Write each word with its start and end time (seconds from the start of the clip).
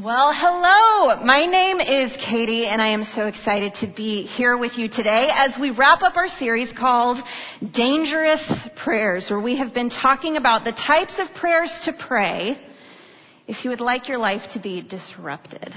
Well, 0.00 0.32
hello. 0.32 1.24
My 1.24 1.46
name 1.46 1.80
is 1.80 2.16
Katie 2.20 2.68
and 2.68 2.80
I 2.80 2.90
am 2.90 3.02
so 3.02 3.26
excited 3.26 3.74
to 3.80 3.88
be 3.88 4.22
here 4.22 4.56
with 4.56 4.78
you 4.78 4.88
today 4.88 5.26
as 5.34 5.58
we 5.58 5.70
wrap 5.70 6.02
up 6.02 6.16
our 6.16 6.28
series 6.28 6.72
called 6.72 7.18
Dangerous 7.72 8.40
Prayers, 8.76 9.28
where 9.28 9.40
we 9.40 9.56
have 9.56 9.74
been 9.74 9.90
talking 9.90 10.36
about 10.36 10.62
the 10.62 10.70
types 10.70 11.18
of 11.18 11.34
prayers 11.34 11.76
to 11.86 11.92
pray 11.92 12.60
if 13.48 13.64
you 13.64 13.70
would 13.70 13.80
like 13.80 14.06
your 14.06 14.18
life 14.18 14.42
to 14.52 14.60
be 14.60 14.82
disrupted. 14.82 15.74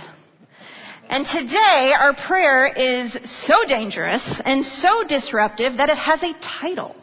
And 1.09 1.25
today 1.25 1.91
our 1.99 2.13
prayer 2.13 2.67
is 2.67 3.17
so 3.23 3.65
dangerous 3.67 4.39
and 4.45 4.63
so 4.63 5.03
disruptive 5.03 5.77
that 5.77 5.89
it 5.89 5.97
has 5.97 6.21
a 6.21 6.35
title. 6.39 6.95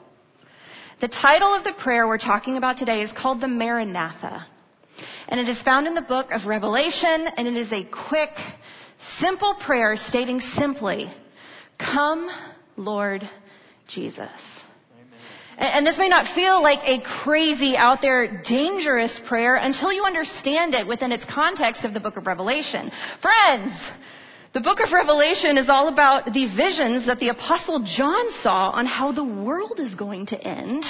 The 1.00 1.08
title 1.08 1.52
of 1.52 1.64
the 1.64 1.72
prayer 1.72 2.06
we're 2.06 2.18
talking 2.18 2.56
about 2.56 2.76
today 2.76 3.00
is 3.00 3.10
called 3.10 3.40
the 3.40 3.48
Maranatha. 3.48 4.46
And 5.28 5.38
it 5.38 5.48
is 5.48 5.60
found 5.60 5.86
in 5.86 5.94
the 5.94 6.02
book 6.02 6.30
of 6.30 6.46
Revelation, 6.46 7.28
and 7.36 7.46
it 7.46 7.56
is 7.56 7.70
a 7.70 7.84
quick, 7.84 8.30
simple 9.18 9.54
prayer 9.54 9.94
stating 9.96 10.40
simply, 10.40 11.12
Come, 11.78 12.30
Lord 12.76 13.28
Jesus. 13.86 14.30
And 15.58 15.84
this 15.84 15.98
may 15.98 16.08
not 16.08 16.26
feel 16.34 16.62
like 16.62 16.78
a 16.84 17.02
crazy, 17.02 17.76
out 17.76 18.00
there, 18.00 18.42
dangerous 18.42 19.20
prayer 19.26 19.56
until 19.56 19.92
you 19.92 20.04
understand 20.04 20.74
it 20.74 20.86
within 20.86 21.12
its 21.12 21.24
context 21.24 21.84
of 21.84 21.92
the 21.92 22.00
book 22.00 22.16
of 22.16 22.26
Revelation. 22.26 22.90
Friends, 23.20 23.72
the 24.54 24.60
book 24.60 24.80
of 24.80 24.92
Revelation 24.92 25.58
is 25.58 25.68
all 25.68 25.88
about 25.88 26.32
the 26.32 26.46
visions 26.46 27.06
that 27.06 27.18
the 27.18 27.28
apostle 27.28 27.80
John 27.80 28.30
saw 28.30 28.70
on 28.70 28.86
how 28.86 29.12
the 29.12 29.24
world 29.24 29.78
is 29.78 29.94
going 29.94 30.26
to 30.26 30.40
end 30.40 30.84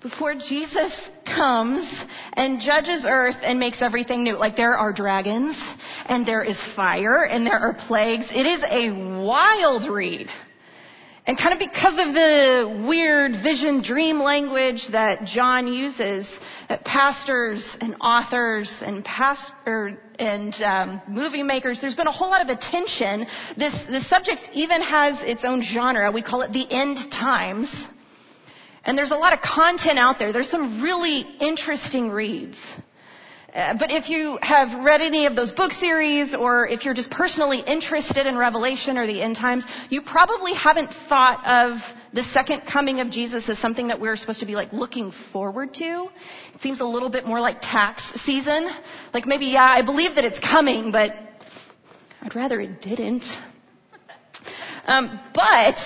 before 0.00 0.34
Jesus 0.34 1.10
comes 1.24 2.04
and 2.34 2.60
judges 2.60 3.04
earth 3.08 3.36
and 3.42 3.58
makes 3.58 3.82
everything 3.82 4.22
new. 4.22 4.36
Like 4.36 4.56
there 4.56 4.76
are 4.76 4.92
dragons 4.92 5.56
and 6.06 6.24
there 6.24 6.42
is 6.42 6.62
fire 6.76 7.24
and 7.24 7.44
there 7.46 7.58
are 7.58 7.74
plagues. 7.74 8.30
It 8.32 8.46
is 8.46 8.62
a 8.62 8.90
wild 8.92 9.88
read. 9.88 10.28
And 11.26 11.36
kind 11.36 11.52
of 11.52 11.58
because 11.58 11.98
of 11.98 12.14
the 12.14 12.86
weird 12.88 13.32
vision 13.42 13.82
dream 13.82 14.18
language 14.18 14.88
that 14.92 15.24
John 15.24 15.66
uses, 15.66 16.26
pastors 16.84 17.76
and 17.82 17.96
authors 18.00 18.82
and 18.82 19.04
pastor 19.04 20.00
and 20.18 20.54
um, 20.62 21.02
movie 21.06 21.42
makers, 21.42 21.80
there's 21.80 21.94
been 21.94 22.06
a 22.06 22.12
whole 22.12 22.30
lot 22.30 22.40
of 22.40 22.48
attention. 22.48 23.26
This 23.58 23.74
the 23.90 24.00
subject 24.00 24.48
even 24.54 24.80
has 24.80 25.22
its 25.22 25.44
own 25.44 25.60
genre. 25.60 26.10
We 26.12 26.22
call 26.22 26.40
it 26.42 26.52
the 26.52 26.66
end 26.70 27.10
times. 27.12 27.68
And 28.84 28.96
there's 28.96 29.10
a 29.10 29.16
lot 29.16 29.32
of 29.32 29.40
content 29.40 29.98
out 29.98 30.18
there. 30.18 30.32
There's 30.32 30.50
some 30.50 30.82
really 30.82 31.20
interesting 31.40 32.10
reads. 32.10 32.58
Uh, 33.54 33.74
but 33.78 33.90
if 33.90 34.10
you 34.10 34.38
have 34.42 34.84
read 34.84 35.00
any 35.00 35.24
of 35.24 35.34
those 35.34 35.50
book 35.50 35.72
series 35.72 36.34
or 36.34 36.68
if 36.68 36.84
you're 36.84 36.94
just 36.94 37.10
personally 37.10 37.60
interested 37.60 38.26
in 38.26 38.36
Revelation 38.36 38.98
or 38.98 39.06
the 39.06 39.22
end 39.22 39.36
times, 39.36 39.64
you 39.88 40.02
probably 40.02 40.52
haven't 40.52 40.90
thought 41.08 41.44
of 41.46 41.78
the 42.12 42.22
second 42.22 42.60
coming 42.70 43.00
of 43.00 43.10
Jesus 43.10 43.48
as 43.48 43.58
something 43.58 43.88
that 43.88 44.00
we're 44.00 44.16
supposed 44.16 44.40
to 44.40 44.46
be 44.46 44.54
like 44.54 44.72
looking 44.72 45.12
forward 45.32 45.72
to. 45.74 46.08
It 46.54 46.60
seems 46.60 46.80
a 46.80 46.84
little 46.84 47.08
bit 47.08 47.26
more 47.26 47.40
like 47.40 47.56
tax 47.62 48.02
season. 48.22 48.68
Like 49.14 49.26
maybe, 49.26 49.46
yeah, 49.46 49.64
I 49.64 49.82
believe 49.82 50.16
that 50.16 50.24
it's 50.24 50.38
coming, 50.38 50.92
but 50.92 51.16
I'd 52.20 52.36
rather 52.36 52.60
it 52.60 52.82
didn't. 52.82 53.24
Um, 54.84 55.20
but 55.34 55.76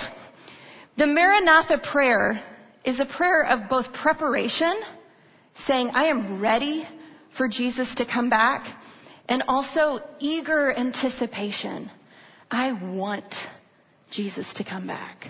the 0.96 1.06
Maranatha 1.06 1.78
prayer 1.78 2.42
is 2.84 3.00
a 3.00 3.06
prayer 3.06 3.44
of 3.44 3.68
both 3.68 3.92
preparation, 3.92 4.80
saying, 5.66 5.90
I 5.94 6.06
am 6.06 6.40
ready 6.40 6.86
for 7.36 7.48
Jesus 7.48 7.94
to 7.96 8.06
come 8.06 8.28
back, 8.28 8.66
and 9.28 9.44
also 9.48 10.00
eager 10.18 10.72
anticipation. 10.72 11.90
I 12.50 12.72
want 12.72 13.34
Jesus 14.10 14.52
to 14.54 14.64
come 14.64 14.86
back. 14.86 15.28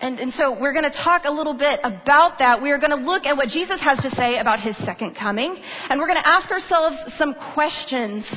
And, 0.00 0.18
and 0.18 0.32
so 0.32 0.58
we're 0.60 0.72
going 0.72 0.90
to 0.90 0.90
talk 0.90 1.22
a 1.24 1.30
little 1.30 1.54
bit 1.54 1.80
about 1.82 2.38
that. 2.40 2.60
We 2.60 2.72
are 2.72 2.78
going 2.78 2.90
to 2.90 3.06
look 3.06 3.26
at 3.26 3.36
what 3.36 3.48
Jesus 3.48 3.80
has 3.80 4.00
to 4.00 4.10
say 4.10 4.38
about 4.38 4.60
his 4.60 4.76
second 4.76 5.14
coming, 5.14 5.56
and 5.88 6.00
we're 6.00 6.08
going 6.08 6.20
to 6.20 6.28
ask 6.28 6.50
ourselves 6.50 6.98
some 7.16 7.34
questions 7.54 8.30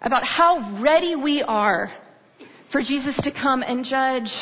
about 0.00 0.24
how 0.24 0.80
ready 0.80 1.16
we 1.16 1.42
are 1.42 1.90
for 2.72 2.80
Jesus 2.80 3.16
to 3.22 3.32
come 3.32 3.62
and 3.62 3.84
judge 3.84 4.32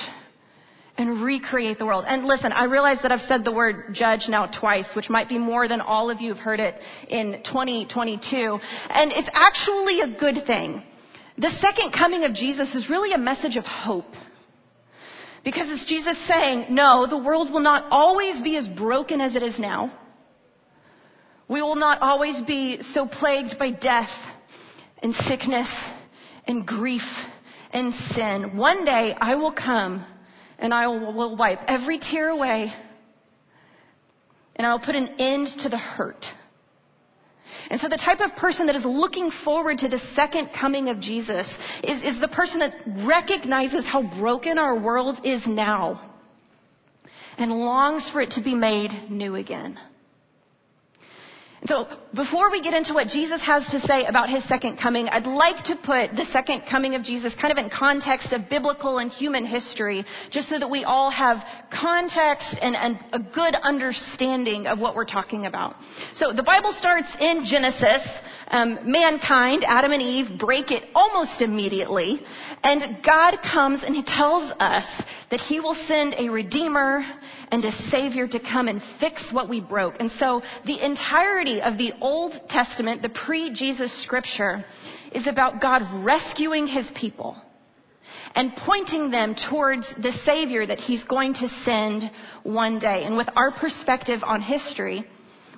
and 0.99 1.21
recreate 1.21 1.79
the 1.79 1.87
world. 1.87 2.05
And 2.07 2.25
listen, 2.25 2.51
I 2.51 2.65
realize 2.65 3.03
that 3.03 3.13
I've 3.13 3.21
said 3.21 3.45
the 3.45 3.53
word 3.53 3.95
judge 3.95 4.29
now 4.29 4.47
twice, 4.47 4.97
which 4.97 5.09
might 5.09 5.29
be 5.29 5.39
more 5.39 5.69
than 5.69 5.81
all 5.81 6.11
of 6.11 6.21
you 6.21 6.35
have 6.35 6.43
heard 6.43 6.59
it 6.59 6.75
in 7.09 7.41
2022. 7.45 8.59
And 8.91 9.13
it's 9.13 9.31
actually 9.33 10.01
a 10.01 10.09
good 10.19 10.45
thing. 10.45 10.83
The 11.39 11.51
second 11.51 11.93
coming 11.93 12.25
of 12.25 12.35
Jesus 12.35 12.75
is 12.75 12.91
really 12.91 13.13
a 13.13 13.19
message 13.19 13.57
of 13.57 13.65
hope. 13.65 14.13
Because 15.45 15.71
it's 15.71 15.85
Jesus 15.85 16.19
saying, 16.27 16.67
no, 16.75 17.07
the 17.07 17.17
world 17.17 17.53
will 17.53 17.61
not 17.61 17.87
always 17.93 18.43
be 18.43 18.57
as 18.57 18.67
broken 18.67 19.21
as 19.21 19.37
it 19.37 19.45
is 19.45 19.57
now. 19.57 19.97
We 21.49 21.63
will 21.63 21.77
not 21.77 22.03
always 22.03 22.41
be 22.41 22.83
so 22.83 23.07
plagued 23.07 23.57
by 23.57 23.71
death 23.71 24.11
and 25.01 25.15
sickness 25.15 25.73
and 26.45 26.67
grief 26.67 27.09
and 27.73 27.95
sin. 27.95 28.57
One 28.57 28.85
day 28.85 29.17
I 29.19 29.37
will 29.37 29.53
come 29.53 30.05
and 30.59 30.75
I 30.75 30.89
will 30.89 31.37
wipe 31.37 31.61
every 31.67 31.99
tear 31.99 32.29
away 32.29 32.73
and 34.57 34.67
I'll 34.67 34.81
put 34.81 34.97
an 34.97 35.15
end 35.19 35.49
to 35.61 35.69
the 35.69 35.79
hurt. 35.79 36.27
And 37.71 37.81
so 37.81 37.89
the 37.89 37.99
type 37.99 38.21
of 38.21 38.35
person 38.35 38.67
that 38.67 38.77
is 38.77 38.85
looking 38.85 39.31
forward 39.31 39.79
to 39.79 39.89
the 39.89 39.99
second 39.99 40.49
coming 40.59 40.89
of 40.89 41.01
Jesus 41.01 41.47
is, 41.85 42.03
is 42.03 42.21
the 42.21 42.29
person 42.29 42.61
that 42.61 42.75
recognizes 43.07 43.87
how 43.87 44.03
broken 44.03 44.59
our 44.59 44.79
world 44.79 45.21
is 45.25 45.47
now 45.47 46.01
and 47.37 47.53
longs 47.53 48.11
for 48.11 48.21
it 48.21 48.33
to 48.33 48.43
be 48.43 48.55
made 48.55 48.91
new 49.11 49.37
again. 49.37 49.79
So 51.67 51.89
before 52.15 52.51
we 52.51 52.63
get 52.63 52.73
into 52.73 52.95
what 52.95 53.09
Jesus 53.09 53.43
has 53.43 53.69
to 53.71 53.81
say 53.81 54.05
about 54.05 54.29
his 54.31 54.45
second 54.45 54.77
coming, 54.77 55.09
I'd 55.09 55.27
like 55.27 55.65
to 55.65 55.77
put 55.77 56.15
the 56.15 56.25
second 56.25 56.63
coming 56.71 56.95
of 56.95 57.03
Jesus 57.03 57.35
kind 57.35 57.51
of 57.51 57.59
in 57.59 57.69
context 57.69 58.33
of 58.33 58.49
biblical 58.49 58.99
and 58.99 59.11
human 59.11 59.45
history, 59.45 60.05
just 60.31 60.49
so 60.49 60.59
that 60.59 60.71
we 60.71 60.85
all 60.85 61.11
have 61.11 61.45
context 61.73 62.59
and, 62.63 62.77
and 62.77 62.99
a 63.13 63.19
good 63.19 63.55
understanding 63.57 64.67
of 64.69 64.79
what 64.79 64.95
we're 64.95 65.05
talking 65.05 65.47
about. 65.47 65.75
So 66.15 66.33
the 66.33 66.45
Bible 66.45 66.71
starts 66.73 67.17
in 67.21 67.45
Genesis. 67.45 68.07
Um, 68.51 68.79
mankind, 68.91 69.63
Adam 69.69 69.93
and 69.93 70.01
Eve, 70.01 70.39
break 70.39 70.71
it 70.71 70.85
almost 70.95 71.43
immediately. 71.43 72.23
And 72.63 73.03
God 73.03 73.39
comes 73.43 73.83
and 73.83 73.95
He 73.95 74.03
tells 74.03 74.53
us 74.59 74.87
that 75.31 75.41
He 75.41 75.61
will 75.61 75.75
send 75.75 76.15
a 76.15 76.29
Redeemer 76.29 77.05
and 77.51 77.65
a 77.65 77.73
Savior 77.73 78.27
to 78.29 78.41
come 78.41 78.69
and 78.69 78.83
fix 79.01 79.33
what 79.33 79.49
we 79.49 79.61
broke. 79.61 79.97
And 80.01 80.11
so 80.11 80.43
the 80.65 80.85
entirety 80.85 81.63
of 81.63 81.79
the 81.79 81.93
Old 82.01 82.49
Testament, 82.49 83.03
the 83.03 83.09
pre-Jesus 83.09 83.93
scripture, 83.93 84.65
is 85.13 85.27
about 85.27 85.61
God 85.61 85.83
rescuing 86.05 86.67
His 86.67 86.91
people 86.91 87.37
and 88.35 88.55
pointing 88.55 89.11
them 89.11 89.35
towards 89.35 89.93
the 89.95 90.13
Savior 90.13 90.67
that 90.67 90.79
He's 90.79 91.05
going 91.05 91.35
to 91.35 91.49
send 91.49 92.11
one 92.43 92.79
day. 92.79 93.05
And 93.05 93.17
with 93.17 93.29
our 93.37 93.51
perspective 93.51 94.23
on 94.23 94.43
history, 94.43 95.05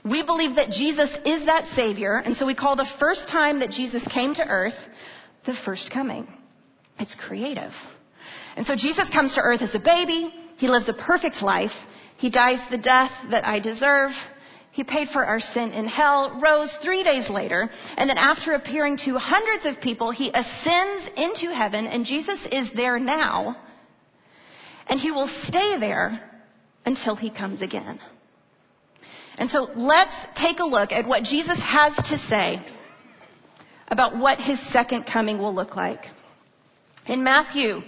we 0.05 0.23
believe 0.23 0.57
that 0.57 0.71
Jesus 0.71 1.17
is 1.25 1.47
that 1.47 1.67
Savior, 1.75 2.15
and 2.15 2.37
so 2.37 2.47
we 2.47 2.55
call 2.55 2.77
the 2.77 2.89
first 2.99 3.29
time 3.29 3.61
that 3.61 3.71
Jesus 3.71 4.07
came 4.07 4.35
to 4.35 4.47
earth 4.47 4.77
the 5.45 5.55
first 5.55 5.91
coming. 5.91 6.27
It's 7.01 7.15
creative. 7.15 7.73
And 8.57 8.67
so 8.67 8.77
Jesus 8.77 9.09
comes 9.09 9.35
to 9.35 9.41
earth 9.41 9.63
as 9.63 9.75
a 9.75 9.79
baby. 9.79 10.33
He 10.57 10.69
lives 10.69 10.89
a 10.89 10.93
perfect 10.93 11.43
life. 11.43 11.73
He 12.17 12.31
dies 12.31 12.61
the 12.71 12.79
death 12.79 13.11
that 13.31 13.47
I 13.47 13.59
deserve. 13.59 14.11
He 14.73 14.85
paid 14.85 15.09
for 15.09 15.25
our 15.25 15.41
sin 15.41 15.73
in 15.73 15.89
hell, 15.89 16.39
rose 16.41 16.71
three 16.83 17.03
days 17.03 17.29
later, 17.29 17.69
and 17.97 18.09
then 18.09 18.19
after 18.19 18.53
appearing 18.53 18.99
to 18.99 19.19
hundreds 19.19 19.67
of 19.67 19.81
people, 19.81 20.13
he 20.13 20.31
ascends 20.33 21.11
into 21.17 21.53
heaven, 21.53 21.87
and 21.89 22.05
Jesus 22.05 22.47
is 22.53 22.71
there 22.73 22.99
now, 23.01 23.57
and 24.87 25.01
he 25.01 25.11
will 25.11 25.27
stay 25.27 25.77
there 25.81 26.21
until 26.87 27.17
he 27.17 27.31
comes 27.31 27.63
again. 27.63 27.99
And 29.39 29.51
so 29.51 29.69
let's 29.75 30.15
take 30.37 30.61
a 30.61 30.65
look 30.65 30.93
at 30.93 31.07
what 31.07 31.25
Jesus 31.25 31.59
has 31.59 31.97
to 32.09 32.17
say 32.17 32.65
about 33.89 34.17
what 34.17 34.39
his 34.39 34.61
second 34.71 35.05
coming 35.05 35.39
will 35.39 35.55
look 35.55 35.75
like. 35.75 36.05
In 37.11 37.25
Matthew 37.25 37.83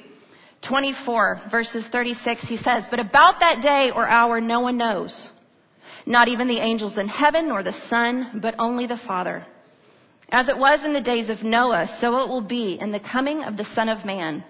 24 0.63 1.43
verses 1.49 1.87
36, 1.87 2.43
he 2.43 2.57
says, 2.57 2.89
But 2.91 2.99
about 2.99 3.39
that 3.39 3.63
day 3.63 3.93
or 3.95 4.05
hour 4.05 4.41
no 4.41 4.59
one 4.59 4.77
knows. 4.77 5.31
Not 6.05 6.27
even 6.27 6.49
the 6.49 6.59
angels 6.59 6.99
in 6.99 7.07
heaven 7.07 7.47
nor 7.47 7.63
the 7.63 7.71
son, 7.73 8.41
but 8.43 8.57
only 8.59 8.87
the 8.87 8.97
Father. 8.97 9.47
As 10.29 10.49
it 10.49 10.59
was 10.59 10.85
in 10.85 10.93
the 10.93 11.01
days 11.01 11.31
of 11.31 11.45
Noah, 11.45 11.87
so 12.01 12.25
it 12.25 12.31
will 12.31 12.41
be 12.41 12.77
in 12.81 12.91
the 12.91 12.99
coming 12.99 13.45
of 13.45 13.57
the 13.57 13.65
Son 13.65 13.89
of 13.89 14.05
Man. 14.05 14.43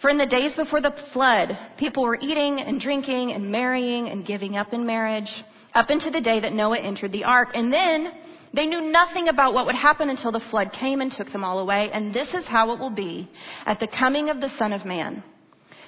For 0.00 0.10
in 0.10 0.18
the 0.18 0.26
days 0.26 0.54
before 0.54 0.80
the 0.80 0.94
flood, 1.12 1.58
people 1.76 2.04
were 2.04 2.18
eating 2.20 2.60
and 2.60 2.80
drinking 2.80 3.32
and 3.32 3.50
marrying 3.50 4.10
and 4.10 4.24
giving 4.24 4.56
up 4.56 4.72
in 4.72 4.86
marriage 4.86 5.42
up 5.74 5.90
into 5.90 6.12
the 6.12 6.20
day 6.20 6.38
that 6.38 6.52
Noah 6.52 6.78
entered 6.78 7.10
the 7.10 7.24
ark. 7.24 7.50
And 7.54 7.72
then 7.72 8.12
they 8.54 8.66
knew 8.66 8.80
nothing 8.80 9.28
about 9.28 9.54
what 9.54 9.66
would 9.66 9.74
happen 9.74 10.10
until 10.10 10.32
the 10.32 10.40
flood 10.40 10.72
came 10.72 11.00
and 11.00 11.10
took 11.10 11.30
them 11.30 11.44
all 11.44 11.58
away. 11.58 11.90
And 11.90 12.12
this 12.12 12.34
is 12.34 12.46
how 12.46 12.72
it 12.72 12.78
will 12.78 12.90
be 12.90 13.30
at 13.64 13.80
the 13.80 13.88
coming 13.88 14.28
of 14.28 14.40
the 14.40 14.48
Son 14.48 14.72
of 14.72 14.84
Man. 14.84 15.22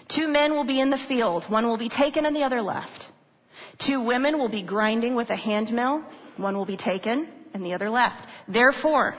Two 0.09 0.29
men 0.29 0.53
will 0.53 0.65
be 0.65 0.81
in 0.81 0.91
the 0.91 0.99
field. 0.99 1.45
One 1.49 1.67
will 1.67 1.79
be 1.79 1.89
taken 1.89 2.25
and 2.25 2.35
the 2.35 2.43
other 2.43 2.63
left. 2.63 3.09
Two 3.79 4.03
women 4.03 4.39
will 4.39 4.49
be 4.49 4.63
grinding 4.63 5.15
with 5.15 5.31
a 5.31 5.37
hand 5.37 5.73
mill. 5.73 6.05
One 6.37 6.57
will 6.57 6.67
be 6.67 6.77
taken 6.77 7.29
and 7.53 7.65
the 7.65 7.75
other 7.75 7.91
left. 7.91 8.27
Therefore, 8.49 9.15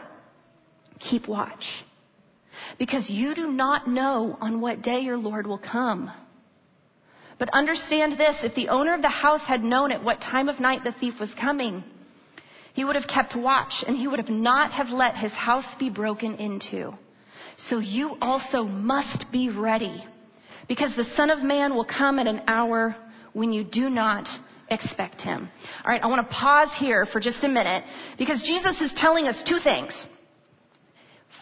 keep 0.99 1.27
watch. 1.27 1.85
Because 2.79 3.09
you 3.09 3.35
do 3.35 3.47
not 3.47 3.87
know 3.87 4.37
on 4.41 4.59
what 4.59 4.81
day 4.81 5.01
your 5.01 5.17
Lord 5.17 5.45
will 5.45 5.59
come. 5.59 6.11
But 7.37 7.49
understand 7.53 8.17
this, 8.17 8.43
if 8.43 8.55
the 8.55 8.69
owner 8.69 8.93
of 8.93 9.01
the 9.01 9.09
house 9.09 9.43
had 9.43 9.63
known 9.63 9.91
at 9.91 10.03
what 10.03 10.21
time 10.21 10.49
of 10.49 10.59
night 10.59 10.83
the 10.83 10.93
thief 10.93 11.19
was 11.19 11.33
coming, 11.33 11.83
he 12.75 12.83
would 12.83 12.95
have 12.97 13.07
kept 13.07 13.35
watch 13.35 13.85
and 13.87 13.95
he 13.95 14.05
would 14.05 14.19
have 14.19 14.29
not 14.29 14.73
have 14.73 14.89
let 14.89 15.15
his 15.15 15.31
house 15.31 15.73
be 15.79 15.89
broken 15.89 16.35
into. 16.35 16.91
So 17.55 17.79
you 17.79 18.17
also 18.19 18.63
must 18.63 19.31
be 19.31 19.49
ready 19.49 20.03
because 20.67 20.93
the 20.93 21.05
son 21.05 21.29
of 21.29 21.41
man 21.41 21.73
will 21.73 21.85
come 21.85 22.19
at 22.19 22.27
an 22.27 22.41
hour 22.47 22.93
when 23.31 23.53
you 23.53 23.63
do 23.63 23.89
not 23.89 24.27
expect 24.69 25.21
him. 25.21 25.49
All 25.85 25.91
right, 25.91 26.03
I 26.03 26.07
want 26.07 26.27
to 26.27 26.33
pause 26.35 26.75
here 26.77 27.05
for 27.05 27.21
just 27.21 27.45
a 27.45 27.47
minute 27.47 27.85
because 28.17 28.41
Jesus 28.41 28.81
is 28.81 28.91
telling 28.93 29.25
us 29.27 29.41
two 29.41 29.59
things. 29.59 30.05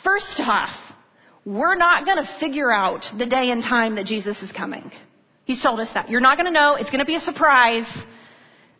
First 0.03 0.39
off, 0.39 0.75
we're 1.45 1.75
not 1.75 2.05
going 2.05 2.23
to 2.23 2.29
figure 2.39 2.71
out 2.71 3.05
the 3.17 3.25
day 3.25 3.49
and 3.49 3.63
time 3.63 3.95
that 3.95 4.05
Jesus 4.05 4.43
is 4.43 4.51
coming. 4.51 4.91
He's 5.45 5.63
told 5.63 5.79
us 5.79 5.89
that. 5.95 6.11
You're 6.11 6.21
not 6.21 6.37
going 6.37 6.53
to 6.53 6.59
know. 6.59 6.75
It's 6.75 6.91
going 6.91 6.99
to 6.99 7.05
be 7.05 7.15
a 7.15 7.19
surprise. 7.19 7.89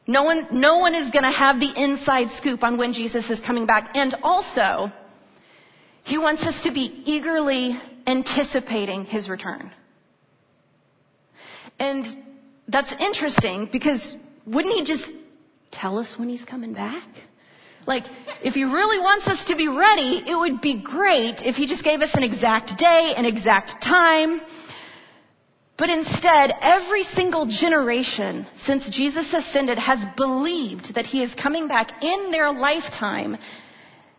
No 0.05 0.23
one, 0.23 0.47
no 0.51 0.77
one 0.79 0.95
is 0.95 1.09
going 1.09 1.23
to 1.23 1.31
have 1.31 1.59
the 1.59 1.71
inside 1.75 2.29
scoop 2.31 2.63
on 2.63 2.77
when 2.77 2.93
Jesus 2.93 3.29
is 3.29 3.39
coming 3.39 3.65
back. 3.65 3.95
And 3.95 4.15
also, 4.21 4.91
he 6.03 6.17
wants 6.17 6.43
us 6.43 6.63
to 6.63 6.71
be 6.71 7.03
eagerly 7.05 7.79
anticipating 8.05 9.05
his 9.05 9.29
return. 9.29 9.71
And 11.79 12.05
that's 12.67 12.93
interesting 12.99 13.69
because 13.71 14.15
wouldn't 14.45 14.73
he 14.73 14.83
just 14.83 15.11
tell 15.71 15.97
us 15.97 16.17
when 16.17 16.29
he's 16.29 16.43
coming 16.43 16.73
back? 16.73 17.07
Like, 17.85 18.03
if 18.43 18.53
he 18.53 18.63
really 18.63 18.99
wants 18.99 19.27
us 19.27 19.45
to 19.45 19.55
be 19.55 19.67
ready, 19.67 20.23
it 20.25 20.35
would 20.35 20.61
be 20.61 20.81
great 20.81 21.41
if 21.43 21.55
he 21.55 21.65
just 21.65 21.83
gave 21.83 22.01
us 22.01 22.11
an 22.13 22.23
exact 22.23 22.77
day, 22.77 23.13
an 23.15 23.25
exact 23.25 23.81
time. 23.83 24.41
But 25.77 25.89
instead, 25.89 26.53
every 26.61 27.03
single 27.03 27.47
generation 27.47 28.47
since 28.65 28.87
Jesus 28.89 29.33
ascended 29.33 29.79
has 29.79 29.99
believed 30.15 30.93
that 30.95 31.05
he 31.05 31.23
is 31.23 31.33
coming 31.33 31.67
back 31.67 32.03
in 32.03 32.31
their 32.31 32.51
lifetime. 32.51 33.37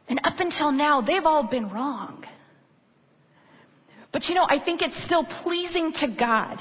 And 0.08 0.20
up 0.24 0.40
until 0.40 0.72
now, 0.72 1.00
they've 1.00 1.24
all 1.24 1.44
been 1.44 1.70
wrong. 1.70 2.24
But 4.12 4.28
you 4.28 4.34
know, 4.34 4.46
I 4.48 4.58
think 4.58 4.82
it's 4.82 5.00
still 5.02 5.24
pleasing 5.24 5.92
to 5.94 6.08
God 6.08 6.60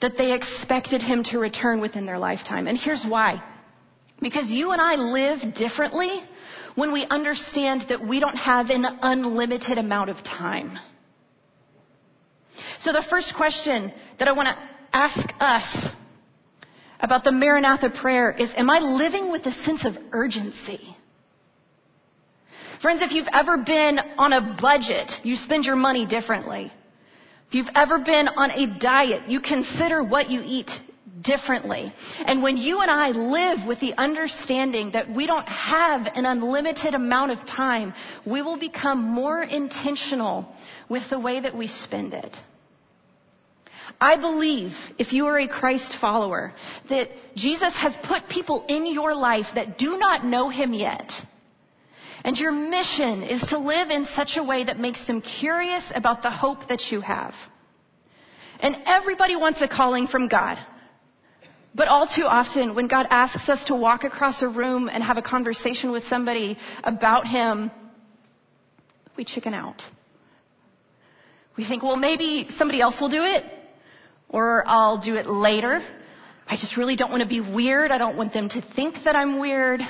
that 0.00 0.16
they 0.16 0.32
expected 0.32 1.02
him 1.02 1.24
to 1.24 1.38
return 1.38 1.80
within 1.80 2.06
their 2.06 2.18
lifetime. 2.18 2.66
And 2.68 2.78
here's 2.78 3.04
why. 3.04 3.42
Because 4.20 4.50
you 4.50 4.72
and 4.72 4.80
I 4.80 4.94
live 4.94 5.54
differently 5.54 6.22
when 6.74 6.92
we 6.92 7.04
understand 7.04 7.86
that 7.88 8.06
we 8.06 8.20
don't 8.20 8.36
have 8.36 8.70
an 8.70 8.84
unlimited 9.02 9.78
amount 9.78 10.10
of 10.10 10.22
time. 10.22 10.78
So 12.80 12.92
the 12.92 13.04
first 13.08 13.34
question 13.34 13.92
that 14.18 14.28
I 14.28 14.32
want 14.32 14.48
to 14.48 14.58
ask 14.92 15.28
us 15.40 15.88
about 17.00 17.24
the 17.24 17.32
Maranatha 17.32 17.90
prayer 17.90 18.30
is, 18.30 18.52
am 18.56 18.70
I 18.70 18.78
living 18.78 19.30
with 19.30 19.46
a 19.46 19.52
sense 19.52 19.84
of 19.84 19.96
urgency? 20.12 20.80
Friends, 22.80 23.02
if 23.02 23.12
you've 23.12 23.28
ever 23.32 23.58
been 23.58 23.98
on 24.18 24.32
a 24.32 24.56
budget, 24.60 25.12
you 25.24 25.36
spend 25.36 25.64
your 25.64 25.76
money 25.76 26.06
differently. 26.06 26.72
If 27.48 27.54
you've 27.54 27.70
ever 27.74 27.98
been 27.98 28.28
on 28.28 28.50
a 28.50 28.78
diet, 28.78 29.28
you 29.28 29.40
consider 29.40 30.02
what 30.02 30.30
you 30.30 30.42
eat 30.44 30.70
differently. 31.20 31.92
And 32.24 32.42
when 32.42 32.56
you 32.56 32.80
and 32.80 32.90
I 32.90 33.10
live 33.10 33.66
with 33.66 33.80
the 33.80 33.94
understanding 33.96 34.92
that 34.92 35.10
we 35.10 35.26
don't 35.26 35.48
have 35.48 36.06
an 36.14 36.26
unlimited 36.26 36.94
amount 36.94 37.32
of 37.32 37.46
time, 37.46 37.94
we 38.26 38.42
will 38.42 38.58
become 38.58 39.02
more 39.02 39.42
intentional 39.42 40.54
with 40.88 41.08
the 41.10 41.18
way 41.18 41.40
that 41.40 41.56
we 41.56 41.66
spend 41.66 42.14
it. 42.14 42.36
I 44.00 44.16
believe, 44.16 44.72
if 44.98 45.12
you 45.12 45.26
are 45.26 45.38
a 45.38 45.48
Christ 45.48 45.96
follower, 46.00 46.52
that 46.88 47.08
Jesus 47.34 47.74
has 47.76 47.96
put 48.04 48.28
people 48.28 48.64
in 48.68 48.86
your 48.86 49.14
life 49.14 49.46
that 49.54 49.76
do 49.76 49.98
not 49.98 50.24
know 50.24 50.50
Him 50.50 50.72
yet. 50.72 51.12
And 52.22 52.38
your 52.38 52.52
mission 52.52 53.22
is 53.22 53.40
to 53.48 53.58
live 53.58 53.90
in 53.90 54.04
such 54.04 54.36
a 54.36 54.42
way 54.42 54.64
that 54.64 54.78
makes 54.78 55.06
them 55.06 55.20
curious 55.20 55.90
about 55.94 56.22
the 56.22 56.30
hope 56.30 56.68
that 56.68 56.92
you 56.92 57.00
have. 57.00 57.34
And 58.60 58.76
everybody 58.86 59.36
wants 59.36 59.60
a 59.62 59.68
calling 59.68 60.06
from 60.06 60.28
God. 60.28 60.58
But 61.78 61.86
all 61.86 62.08
too 62.08 62.24
often, 62.24 62.74
when 62.74 62.88
God 62.88 63.06
asks 63.08 63.48
us 63.48 63.66
to 63.66 63.74
walk 63.76 64.02
across 64.02 64.42
a 64.42 64.48
room 64.48 64.90
and 64.92 65.00
have 65.00 65.16
a 65.16 65.22
conversation 65.22 65.92
with 65.92 66.02
somebody 66.04 66.58
about 66.82 67.24
Him, 67.24 67.70
we 69.16 69.24
chicken 69.24 69.54
out. 69.54 69.80
We 71.56 71.64
think, 71.64 71.84
well, 71.84 71.96
maybe 71.96 72.48
somebody 72.58 72.80
else 72.80 73.00
will 73.00 73.08
do 73.08 73.22
it, 73.22 73.44
or 74.28 74.64
I'll 74.66 74.98
do 74.98 75.14
it 75.14 75.26
later. 75.28 75.80
I 76.48 76.56
just 76.56 76.76
really 76.76 76.96
don't 76.96 77.10
want 77.10 77.22
to 77.22 77.28
be 77.28 77.40
weird. 77.40 77.92
I 77.92 77.98
don't 77.98 78.16
want 78.16 78.32
them 78.32 78.48
to 78.48 78.60
think 78.74 79.04
that 79.04 79.14
I'm 79.14 79.38
weird. 79.38 79.80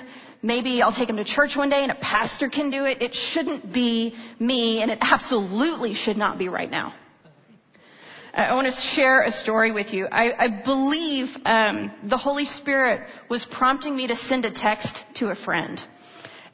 Maybe 0.43 0.83
I'll 0.83 0.93
take 0.93 1.09
them 1.09 1.17
to 1.17 1.25
church 1.25 1.57
one 1.57 1.71
day 1.71 1.83
and 1.83 1.91
a 1.91 1.95
pastor 1.95 2.51
can 2.51 2.71
do 2.71 2.85
it. 2.85 3.01
It 3.01 3.15
shouldn't 3.15 3.73
be 3.73 4.15
me, 4.39 4.83
and 4.83 4.91
it 4.91 4.99
absolutely 5.01 5.95
should 5.95 6.19
not 6.19 6.37
be 6.39 6.51
right 6.51 6.71
now. 6.71 6.93
I 8.39 8.55
want 8.55 8.73
to 8.73 8.81
share 8.81 9.23
a 9.23 9.31
story 9.31 9.73
with 9.73 9.93
you. 9.93 10.07
I, 10.07 10.33
I 10.33 10.63
believe 10.65 11.29
um, 11.45 11.93
the 12.05 12.17
Holy 12.17 12.45
Spirit 12.45 13.09
was 13.29 13.45
prompting 13.45 13.97
me 13.97 14.07
to 14.07 14.17
send 14.17 14.45
a 14.45 14.51
text 14.53 15.05
to 15.17 15.31
a 15.31 15.35
friend, 15.35 15.83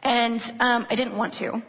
and 0.03 0.41
um, 0.61 0.87
I 0.89 0.97
didn't 0.97 1.17
want 1.17 1.35
to. 1.35 1.63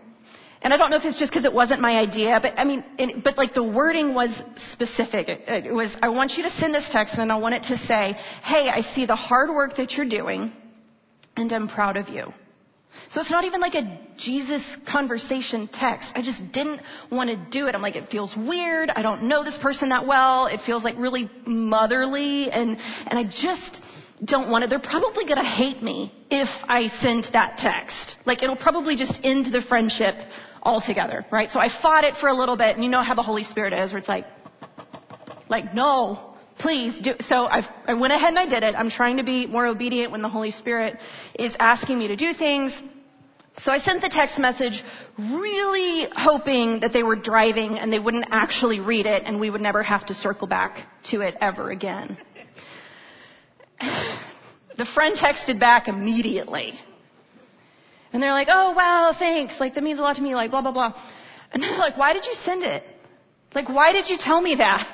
And 0.62 0.74
I 0.74 0.78
don't 0.78 0.90
know 0.90 0.98
if 0.98 1.06
it's 1.06 1.20
just 1.20 1.32
because 1.32 1.46
it 1.46 1.54
wasn't 1.54 1.82
my 1.82 1.98
idea, 1.98 2.40
but 2.42 2.58
I 2.58 2.64
mean, 2.64 2.84
it, 2.98 3.24
but 3.24 3.38
like 3.38 3.54
the 3.54 3.64
wording 3.64 4.14
was 4.14 4.32
specific. 4.56 5.28
It, 5.28 5.66
it 5.68 5.74
was, 5.74 5.96
I 6.02 6.10
want 6.10 6.38
you 6.38 6.44
to 6.44 6.50
send 6.50 6.74
this 6.74 6.90
text, 6.90 7.18
and 7.18 7.32
I 7.32 7.36
want 7.36 7.56
it 7.56 7.64
to 7.64 7.78
say, 7.78 8.14
"Hey, 8.42 8.70
I 8.70 8.82
see 8.82 9.06
the 9.06 9.16
hard 9.16 9.50
work 9.50 9.76
that 9.76 9.94
you're 9.98 10.10
doing." 10.10 10.54
and 11.38 11.52
I'm 11.52 11.68
proud 11.68 11.98
of 11.98 12.10
you. 12.10 12.32
So 13.10 13.22
it's 13.22 13.32
not 13.32 13.46
even 13.46 13.62
like 13.62 13.76
a 13.76 14.00
Jesus 14.18 14.64
conversation 14.88 15.68
text. 15.68 16.12
I 16.16 16.22
just 16.22 16.52
didn't 16.52 16.82
want 17.12 17.30
to 17.30 17.36
do 17.36 17.68
it. 17.68 17.76
I'm 17.76 17.82
like, 17.82 17.96
it 17.96 18.10
feels 18.10 18.36
weird. 18.36 18.90
I 18.90 19.02
don't 19.02 19.24
know 19.24 19.44
this 19.44 19.58
person 19.58 19.90
that 19.90 20.06
well. 20.08 20.48
It 20.48 20.62
feels 20.62 20.84
like 20.84 20.98
really 20.98 21.30
motherly 21.46 22.52
and, 22.52 22.78
and 23.08 23.20
I 23.20 23.24
just 23.24 23.82
don't 24.24 24.50
want 24.50 24.64
it. 24.64 24.70
They're 24.70 24.80
probably 24.80 25.26
going 25.26 25.38
to 25.38 25.44
hate 25.44 25.82
me 25.82 26.14
if 26.30 26.50
I 26.64 26.88
send 26.88 27.26
that 27.34 27.58
text. 27.58 28.16
Like 28.26 28.44
it'll 28.44 28.56
probably 28.56 28.96
just 28.96 29.20
end 29.24 29.48
the 29.48 29.62
friendship 29.62 30.16
altogether, 30.62 31.26
right? 31.32 31.50
So 31.50 31.60
I 31.60 31.70
fought 31.70 32.04
it 32.04 32.16
for 32.16 32.28
a 32.28 32.34
little 32.34 32.58
bit 32.58 32.76
and 32.76 32.84
you 32.84 32.90
know 32.90 33.02
how 33.02 33.14
the 33.14 33.24
Holy 33.24 33.44
Spirit 33.44 33.74
is 33.74 33.92
where 33.92 34.00
it's 34.00 34.10
like, 34.10 34.26
like, 35.48 35.74
no, 35.74 36.35
please 36.58 37.00
do. 37.02 37.14
So 37.20 37.46
I've, 37.46 37.66
I 37.86 37.94
went 37.94 38.14
ahead 38.14 38.30
and 38.30 38.40
I 38.40 38.46
did 38.46 38.64
it. 38.64 38.76
I'm 38.76 38.90
trying 38.90 39.18
to 39.18 39.24
be 39.24 39.46
more 39.46 39.66
obedient 39.66 40.12
when 40.12 40.22
the 40.22 40.30
Holy 40.30 40.52
Spirit 40.52 40.98
is 41.38 41.56
asking 41.60 42.00
me 42.00 42.08
to 42.08 42.16
do 42.16 42.34
things. 42.34 42.82
So 43.58 43.72
I 43.72 43.78
sent 43.78 44.02
the 44.02 44.10
text 44.10 44.38
message 44.38 44.84
really 45.18 46.08
hoping 46.14 46.82
that 46.82 46.92
they 46.92 47.04
were 47.04 47.16
driving 47.16 47.78
and 47.80 47.92
they 47.92 48.00
wouldn't 48.00 48.28
actually 48.32 48.80
read 48.82 49.06
it 49.06 49.24
and 49.26 49.40
we 49.40 49.50
would 49.50 49.62
never 49.62 49.82
have 49.82 50.06
to 50.08 50.14
circle 50.14 50.48
back 50.48 50.80
to 51.12 51.22
it 51.22 51.36
ever 51.40 51.70
again. 51.70 52.18
the 54.78 54.86
friend 54.86 55.16
texted 55.16 55.60
back 55.60 55.88
immediately. 55.88 56.78
And 58.12 58.22
they're 58.22 58.32
like, 58.32 58.50
oh 58.52 58.72
wow, 58.72 59.14
thanks. 59.18 59.60
Like 59.60 59.76
that 59.76 59.84
means 59.84 60.00
a 60.00 60.02
lot 60.02 60.18
to 60.18 60.22
me, 60.22 60.36
like 60.36 60.52
blah, 60.52 60.62
blah, 60.62 60.74
blah. 60.74 60.94
And 61.52 61.64
they're 61.64 61.78
like, 61.78 61.98
why 61.98 62.14
did 62.14 62.26
you 62.26 62.34
send 62.34 62.64
it? 62.64 62.84
Like, 63.54 63.70
why 63.70 63.94
did 63.94 64.10
you 64.10 64.18
tell 64.18 64.42
me 64.42 64.56
that? 64.56 64.86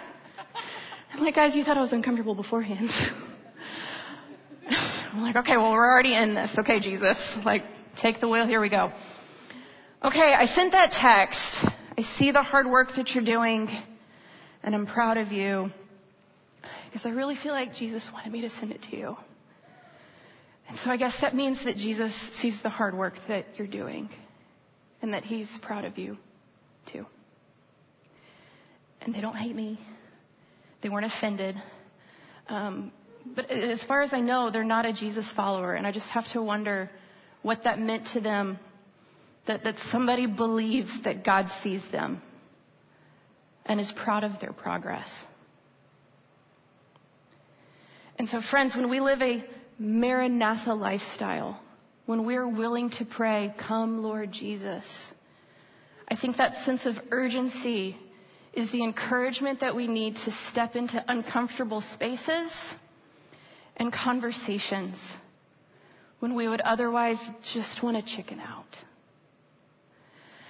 I'm 1.22 1.26
like, 1.26 1.36
guys, 1.36 1.56
you 1.56 1.64
thought 1.64 1.78
I 1.78 1.82
was 1.82 1.94
uncomfortable 1.94 2.34
beforehand. 2.34 2.90
I'm 5.14 5.22
like, 5.22 5.36
okay, 5.36 5.56
well, 5.56 5.72
we're 5.72 5.88
already 5.88 6.16
in 6.16 6.34
this. 6.34 6.50
Okay, 6.58 6.80
Jesus. 6.80 7.38
Like, 7.46 7.64
take 8.02 8.20
the 8.20 8.28
wheel. 8.28 8.48
Here 8.48 8.60
we 8.60 8.72
go. 8.72 8.92
Okay, 10.04 10.34
I 10.34 10.46
sent 10.46 10.72
that 10.72 10.90
text. 10.90 11.64
I 11.96 12.02
see 12.18 12.32
the 12.32 12.42
hard 12.42 12.66
work 12.66 12.96
that 12.96 13.14
you're 13.14 13.24
doing, 13.24 13.70
and 14.64 14.74
I'm 14.74 14.88
proud 14.88 15.18
of 15.18 15.32
you 15.32 15.70
because 16.86 17.06
I 17.06 17.12
really 17.12 17.36
feel 17.36 17.52
like 17.52 17.76
Jesus 17.76 18.10
wanted 18.12 18.32
me 18.32 18.42
to 18.42 18.50
send 18.50 18.72
it 18.72 18.82
to 18.90 18.98
you. 18.98 19.16
And 20.70 20.80
so 20.80 20.90
I 20.90 20.98
guess 20.98 21.22
that 21.22 21.36
means 21.36 21.64
that 21.66 21.76
Jesus 21.76 22.16
sees 22.40 22.60
the 22.64 22.70
hard 22.70 22.98
work 22.98 23.14
that 23.28 23.46
you're 23.58 23.68
doing 23.68 24.10
and 25.04 25.14
that 25.14 25.24
he's 25.24 25.56
proud 25.62 25.86
of 25.86 26.00
you 26.00 26.18
too. 26.92 27.06
And 29.02 29.14
they 29.14 29.22
don't 29.22 29.36
hate 29.36 29.56
me. 29.56 29.80
They 30.82 30.90
weren't 30.90 31.06
offended. 31.06 31.56
Um, 32.48 32.92
but 33.36 33.50
as 33.52 33.84
far 33.84 34.02
as 34.02 34.14
I 34.14 34.20
know, 34.20 34.50
they're 34.50 34.64
not 34.64 34.86
a 34.86 34.94
Jesus 34.94 35.32
follower. 35.32 35.74
And 35.74 35.86
I 35.86 35.92
just 35.92 36.10
have 36.10 36.28
to 36.34 36.42
wonder 36.42 36.90
what 37.42 37.64
that 37.64 37.80
meant 37.80 38.08
to 38.14 38.20
them 38.20 38.60
that, 39.48 39.64
that 39.64 39.78
somebody 39.92 40.28
believes 40.28 41.02
that 41.04 41.24
God 41.24 41.50
sees 41.62 41.84
them 41.92 42.22
and 43.66 43.80
is 43.80 43.92
proud 43.92 44.24
of 44.24 44.40
their 44.40 44.54
progress. 44.54 45.10
And 48.18 48.30
so, 48.30 48.42
friends, 48.42 48.76
when 48.76 48.90
we 48.90 49.00
live 49.00 49.22
a 49.22 49.44
Maranatha 49.80 50.74
lifestyle, 50.74 51.60
when 52.06 52.26
we're 52.26 52.48
willing 52.48 52.92
to 52.92 53.06
pray, 53.06 53.54
Come, 53.58 54.04
Lord 54.04 54.32
Jesus, 54.32 55.12
I 56.08 56.16
think 56.16 56.38
that 56.38 56.66
sense 56.66 56.86
of 56.86 57.00
urgency 57.10 57.98
is 58.54 58.72
the 58.72 58.84
encouragement 58.84 59.62
that 59.62 59.76
we 59.76 59.88
need 59.88 60.16
to 60.18 60.32
step 60.50 60.76
into 60.76 61.04
uncomfortable 61.08 61.82
spaces 61.82 62.52
and 63.78 63.92
conversations 63.94 64.98
when 66.20 66.36
we 66.36 66.48
would 66.48 66.62
otherwise 66.62 67.20
just 67.54 67.82
want 67.82 67.98
to 67.98 68.16
chicken 68.16 68.40
out. 68.40 68.78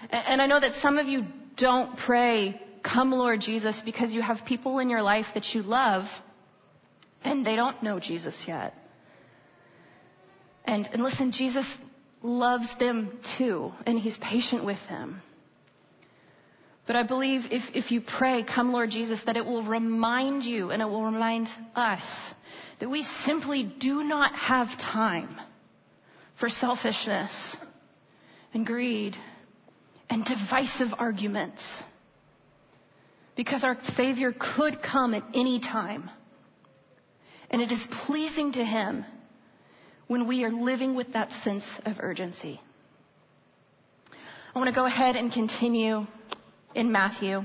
And 0.10 0.42
I 0.42 0.48
know 0.48 0.60
that 0.60 0.74
some 0.82 0.98
of 0.98 1.08
you 1.08 1.26
don't 1.58 1.96
pray, 1.98 2.60
Come, 2.84 3.12
Lord 3.12 3.42
Jesus, 3.42 3.80
because 3.86 4.16
you 4.16 4.22
have 4.24 4.44
people 4.46 4.80
in 4.80 4.90
your 4.90 5.04
life 5.04 5.28
that 5.36 5.54
you 5.54 5.62
love 5.62 6.06
and 7.24 7.46
they 7.46 7.56
don't 7.56 7.82
know 7.84 8.00
Jesus 8.00 8.44
yet. 8.48 8.74
And, 10.66 10.90
and 10.92 11.04
listen, 11.04 11.32
Jesus 11.32 11.66
loves 12.24 12.68
them 12.80 13.20
too, 13.38 13.72
and 13.86 14.00
he's 14.00 14.18
patient 14.18 14.64
with 14.64 14.80
them. 14.90 15.22
But 16.92 17.00
I 17.00 17.04
believe 17.04 17.44
if, 17.52 17.64
if 17.74 17.90
you 17.90 18.02
pray, 18.02 18.44
Come, 18.44 18.74
Lord 18.74 18.90
Jesus, 18.90 19.24
that 19.26 19.38
it 19.38 19.46
will 19.46 19.64
remind 19.64 20.44
you 20.44 20.72
and 20.72 20.82
it 20.82 20.86
will 20.86 21.06
remind 21.06 21.48
us 21.74 22.34
that 22.82 22.90
we 22.90 23.04
simply 23.04 23.64
do 23.64 24.04
not 24.04 24.36
have 24.36 24.78
time 24.78 25.40
for 26.38 26.50
selfishness 26.50 27.56
and 28.54 28.66
greed 28.66 29.16
and 30.10 30.26
divisive 30.26 30.90
arguments. 30.98 31.82
Because 33.38 33.64
our 33.64 33.78
Savior 33.96 34.34
could 34.38 34.84
come 34.84 35.14
at 35.14 35.24
any 35.34 35.62
time. 35.62 36.10
And 37.50 37.62
it 37.62 37.72
is 37.72 37.88
pleasing 38.06 38.52
to 38.52 38.66
Him 38.66 39.06
when 40.08 40.28
we 40.28 40.44
are 40.44 40.52
living 40.52 40.96
with 40.96 41.14
that 41.14 41.32
sense 41.46 41.64
of 41.86 42.02
urgency. 42.02 42.60
I 44.54 44.60
want 44.60 44.68
to 44.68 44.76
go 44.76 44.86
ahead 44.86 45.16
and 45.16 45.32
continue 45.32 46.06
in 46.76 46.92
Matthew. 46.92 47.44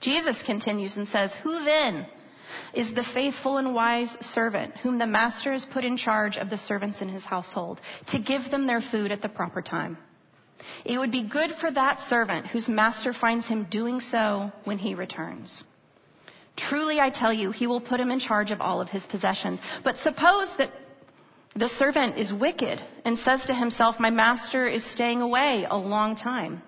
Jesus 0.00 0.42
continues 0.42 0.96
and 0.96 1.08
says, 1.08 1.34
Who 1.42 1.64
then 1.64 2.06
is 2.74 2.92
the 2.94 3.02
faithful 3.02 3.56
and 3.56 3.74
wise 3.74 4.16
servant 4.20 4.76
whom 4.78 4.98
the 4.98 5.06
master 5.06 5.52
has 5.52 5.64
put 5.64 5.84
in 5.84 5.96
charge 5.96 6.36
of 6.36 6.50
the 6.50 6.58
servants 6.58 7.00
in 7.00 7.08
his 7.08 7.24
household 7.24 7.80
to 8.08 8.18
give 8.18 8.50
them 8.50 8.66
their 8.66 8.80
food 8.80 9.10
at 9.10 9.22
the 9.22 9.28
proper 9.28 9.62
time? 9.62 9.98
It 10.84 10.98
would 10.98 11.12
be 11.12 11.28
good 11.28 11.52
for 11.52 11.70
that 11.70 12.00
servant 12.00 12.46
whose 12.46 12.68
master 12.68 13.12
finds 13.12 13.46
him 13.46 13.66
doing 13.70 14.00
so 14.00 14.52
when 14.64 14.78
he 14.78 14.94
returns. 14.94 15.64
Truly, 16.56 17.00
I 17.00 17.10
tell 17.10 17.32
you, 17.32 17.50
he 17.50 17.66
will 17.66 17.80
put 17.80 18.00
him 18.00 18.10
in 18.10 18.18
charge 18.18 18.50
of 18.50 18.60
all 18.60 18.80
of 18.80 18.88
his 18.88 19.04
possessions. 19.06 19.60
But 19.84 19.98
suppose 19.98 20.50
that 20.56 20.70
the 21.54 21.68
servant 21.68 22.16
is 22.16 22.32
wicked 22.32 22.80
and 23.04 23.18
says 23.18 23.44
to 23.46 23.54
himself, 23.54 24.00
My 24.00 24.10
master 24.10 24.66
is 24.66 24.84
staying 24.84 25.20
away 25.20 25.66
a 25.68 25.76
long 25.76 26.16
time. 26.16 26.62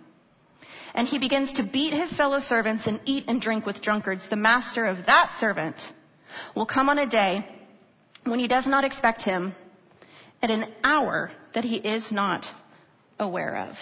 And 0.99 1.07
he 1.07 1.21
begins 1.21 1.53
to 1.53 1.63
beat 1.63 1.93
his 1.93 2.13
fellow 2.13 2.41
servants 2.41 2.89
and 2.89 3.01
eat 3.05 3.27
and 3.29 3.41
drink 3.41 3.65
with 3.65 3.81
drunkards. 3.81 4.29
The 4.29 4.35
master 4.35 4.85
of 4.85 5.07
that 5.07 5.33
servant 5.39 5.77
will 6.57 6.67
come 6.67 6.89
on 6.89 6.99
a 6.99 7.07
day 7.07 7.49
when 8.25 8.41
he 8.41 8.49
does 8.49 8.67
not 8.67 8.83
expect 8.83 9.23
him 9.23 9.55
at 10.43 10.51
an 10.51 10.65
hour 10.83 11.31
that 11.55 11.63
he 11.63 11.77
is 11.77 12.11
not 12.11 12.47
aware 13.17 13.69
of. 13.69 13.77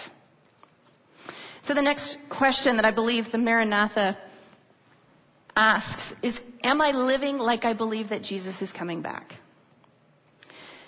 So 1.63 1.73
the 1.73 1.81
next 1.81 2.19
question 2.29 2.75
that 2.75 2.85
I 2.85 2.91
believe 2.91 3.31
the 3.31 3.39
Maranatha 3.39 4.15
asks 5.55 6.13
is, 6.21 6.39
am 6.63 6.81
I 6.81 6.91
living 6.91 7.39
like 7.39 7.65
I 7.65 7.73
believe 7.73 8.09
that 8.09 8.21
Jesus 8.21 8.61
is 8.61 8.71
coming 8.71 9.01
back? 9.01 9.33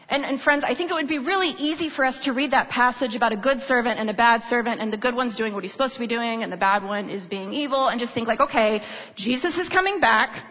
And, 0.10 0.26
and, 0.26 0.42
friends, 0.42 0.64
I 0.64 0.74
think 0.74 0.90
it 0.90 0.96
would 0.96 1.08
be 1.08 1.20
really 1.20 1.50
easy 1.50 1.90
for 1.90 2.04
us 2.04 2.24
to 2.24 2.34
read 2.34 2.52
that 2.52 2.70
passage 2.70 3.16
about 3.16 3.32
a 3.32 3.38
good 3.38 3.62
servant 3.62 4.00
and 4.00 4.10
a 4.10 4.14
bad 4.14 4.42
servant, 4.44 4.82
and 4.82 4.92
the 4.92 4.98
good 4.98 5.16
one's 5.16 5.36
doing 5.36 5.54
what 5.54 5.64
he's 5.64 5.72
supposed 5.72 5.94
to 5.94 6.00
be 6.00 6.08
doing, 6.08 6.42
and 6.42 6.52
the 6.52 6.58
bad 6.58 6.84
one 6.84 7.12
is 7.12 7.28
being 7.28 7.54
evil, 7.54 7.88
and 7.88 8.00
just 8.00 8.14
think 8.16 8.28
like, 8.28 8.40
okay, 8.40 8.82
Jesus 9.16 9.58
is 9.60 9.70
coming 9.70 10.00
back. 10.00 10.44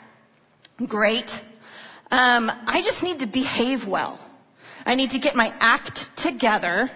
Great. 0.87 1.29
Um, 2.11 2.51
I 2.51 2.83
just 2.85 3.03
need 3.03 3.19
to 3.19 3.27
behave 3.27 3.87
well. 3.87 4.25
I 4.87 4.95
need 4.95 5.11
to 5.11 5.19
get 5.19 5.35
my 5.35 5.53
act 5.59 6.09
together, 6.17 6.89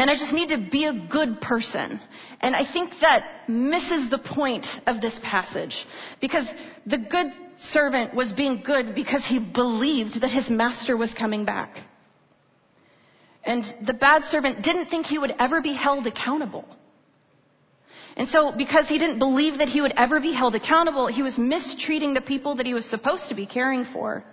and 0.00 0.08
I 0.08 0.14
just 0.14 0.32
need 0.32 0.48
to 0.48 0.56
be 0.56 0.86
a 0.86 0.94
good 0.94 1.42
person. 1.42 2.00
And 2.40 2.56
I 2.56 2.64
think 2.64 2.94
that 3.02 3.46
misses 3.50 4.08
the 4.08 4.16
point 4.16 4.66
of 4.86 5.02
this 5.02 5.20
passage. 5.22 5.86
Because 6.22 6.48
the 6.86 6.96
good 6.96 7.34
servant 7.58 8.14
was 8.14 8.32
being 8.32 8.62
good 8.64 8.94
because 8.94 9.26
he 9.26 9.38
believed 9.38 10.22
that 10.22 10.30
his 10.30 10.48
master 10.48 10.96
was 10.96 11.12
coming 11.12 11.44
back. 11.44 11.76
And 13.44 13.62
the 13.84 13.92
bad 13.92 14.24
servant 14.24 14.62
didn't 14.62 14.86
think 14.86 15.04
he 15.04 15.18
would 15.18 15.34
ever 15.38 15.60
be 15.60 15.74
held 15.74 16.06
accountable. 16.06 16.64
And 18.16 18.26
so, 18.26 18.52
because 18.56 18.88
he 18.88 18.96
didn't 18.96 19.18
believe 19.18 19.58
that 19.58 19.68
he 19.68 19.82
would 19.82 19.92
ever 19.98 20.18
be 20.18 20.32
held 20.32 20.54
accountable, 20.54 21.08
he 21.08 21.22
was 21.22 21.38
mistreating 21.38 22.14
the 22.14 22.22
people 22.22 22.54
that 22.54 22.64
he 22.64 22.72
was 22.72 22.86
supposed 22.86 23.28
to 23.28 23.34
be 23.34 23.44
caring 23.44 23.84
for. 23.84 24.24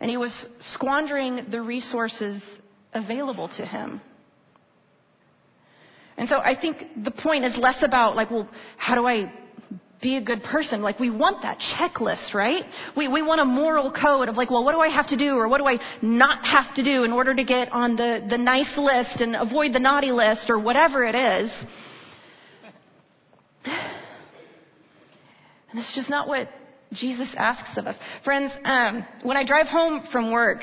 And 0.00 0.10
he 0.10 0.18
was 0.18 0.46
squandering 0.58 1.46
the 1.48 1.62
resources 1.62 2.44
available 2.92 3.48
to 3.56 3.64
him. 3.64 4.02
And 6.16 6.28
so 6.28 6.38
I 6.38 6.58
think 6.58 6.86
the 7.02 7.10
point 7.10 7.44
is 7.44 7.56
less 7.56 7.82
about 7.82 8.16
like, 8.16 8.30
well, 8.30 8.48
how 8.76 8.94
do 8.94 9.06
I 9.06 9.32
be 10.00 10.16
a 10.16 10.20
good 10.20 10.42
person? 10.42 10.82
Like 10.82 11.00
we 11.00 11.10
want 11.10 11.42
that 11.42 11.58
checklist, 11.58 12.34
right? 12.34 12.64
We, 12.96 13.08
we 13.08 13.22
want 13.22 13.40
a 13.40 13.44
moral 13.44 13.92
code 13.92 14.28
of 14.28 14.36
like, 14.36 14.50
well, 14.50 14.64
what 14.64 14.72
do 14.72 14.80
I 14.80 14.88
have 14.88 15.08
to 15.08 15.16
do 15.16 15.36
or 15.36 15.48
what 15.48 15.58
do 15.58 15.66
I 15.66 15.78
not 16.02 16.44
have 16.44 16.74
to 16.74 16.82
do 16.82 17.04
in 17.04 17.12
order 17.12 17.34
to 17.34 17.44
get 17.44 17.72
on 17.72 17.96
the, 17.96 18.24
the 18.28 18.38
nice 18.38 18.76
list 18.76 19.20
and 19.20 19.36
avoid 19.36 19.72
the 19.72 19.78
naughty 19.78 20.12
list 20.12 20.50
or 20.50 20.58
whatever 20.58 21.04
it 21.04 21.14
is. 21.14 21.66
And 23.64 25.80
it's 25.80 25.94
just 25.94 26.10
not 26.10 26.28
what 26.28 26.48
Jesus 26.92 27.34
asks 27.36 27.78
of 27.78 27.86
us. 27.86 27.98
Friends, 28.24 28.52
um, 28.64 29.06
when 29.22 29.38
I 29.38 29.44
drive 29.44 29.68
home 29.68 30.02
from 30.12 30.30
work, 30.30 30.60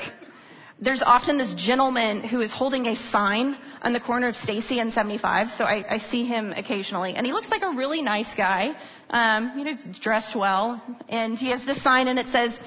there's 0.80 1.02
often 1.02 1.36
this 1.36 1.52
gentleman 1.54 2.22
who 2.22 2.40
is 2.40 2.50
holding 2.50 2.86
a 2.86 2.96
sign 2.96 3.56
on 3.82 3.92
the 3.92 4.00
corner 4.00 4.28
of 4.28 4.36
Stacy 4.36 4.80
and 4.80 4.92
75. 4.92 5.50
So 5.50 5.64
I, 5.64 5.84
I 5.94 5.98
see 5.98 6.24
him 6.24 6.52
occasionally, 6.56 7.14
and 7.14 7.26
he 7.26 7.32
looks 7.32 7.50
like 7.50 7.62
a 7.62 7.76
really 7.76 8.00
nice 8.00 8.34
guy. 8.34 8.70
Um, 9.10 9.52
you 9.58 9.64
know, 9.64 9.74
he's 9.74 9.98
dressed 9.98 10.34
well, 10.34 10.82
and 11.08 11.38
he 11.38 11.50
has 11.50 11.64
this 11.66 11.82
sign, 11.82 12.08
and 12.08 12.18
it 12.18 12.28
says, 12.28 12.58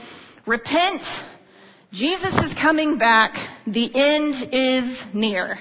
"Repent, 0.46 1.03
Jesus 1.91 2.38
is 2.38 2.53
coming 2.53 2.98
back. 2.98 3.36
The 3.65 3.89
end 3.96 4.36
is 4.51 5.03
near." 5.13 5.58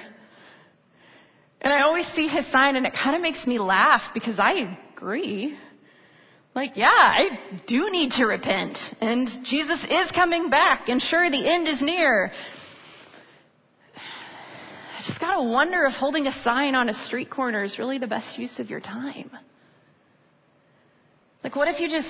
And 1.63 1.73
I 1.73 1.83
always 1.83 2.07
see 2.09 2.29
his 2.29 2.47
sign, 2.49 2.77
and 2.77 2.87
it 2.87 2.93
kind 2.93 3.17
of 3.17 3.23
makes 3.23 3.47
me 3.47 3.59
laugh 3.59 4.13
because 4.13 4.39
I 4.39 4.77
agree. 4.95 5.57
Like, 6.55 6.77
yeah, 6.77 6.91
I 6.91 7.39
do 7.67 7.91
need 7.91 8.13
to 8.13 8.27
repent. 8.27 8.79
And 9.01 9.27
Jesus 9.45 9.85
is 9.89 10.11
coming 10.11 10.51
back. 10.51 10.89
And 10.89 11.01
sure, 11.01 11.31
the 11.31 11.47
end 11.47 11.67
is 11.67 11.81
near. 11.81 12.31
I 13.97 15.03
just 15.07 15.19
gotta 15.19 15.43
wonder 15.43 15.85
if 15.85 15.95
holding 15.95 16.27
a 16.27 16.33
sign 16.33 16.75
on 16.75 16.89
a 16.89 16.93
street 16.93 17.31
corner 17.31 17.65
is 17.65 17.79
really 17.79 17.99
the 17.99 18.07
best 18.07 18.39
use 18.39 18.61
of 18.61 18.69
your 18.69 18.81
time. 18.81 19.31
Like, 21.43 21.57
what 21.57 21.69
if 21.69 21.81
you 21.81 21.89
just 21.89 22.09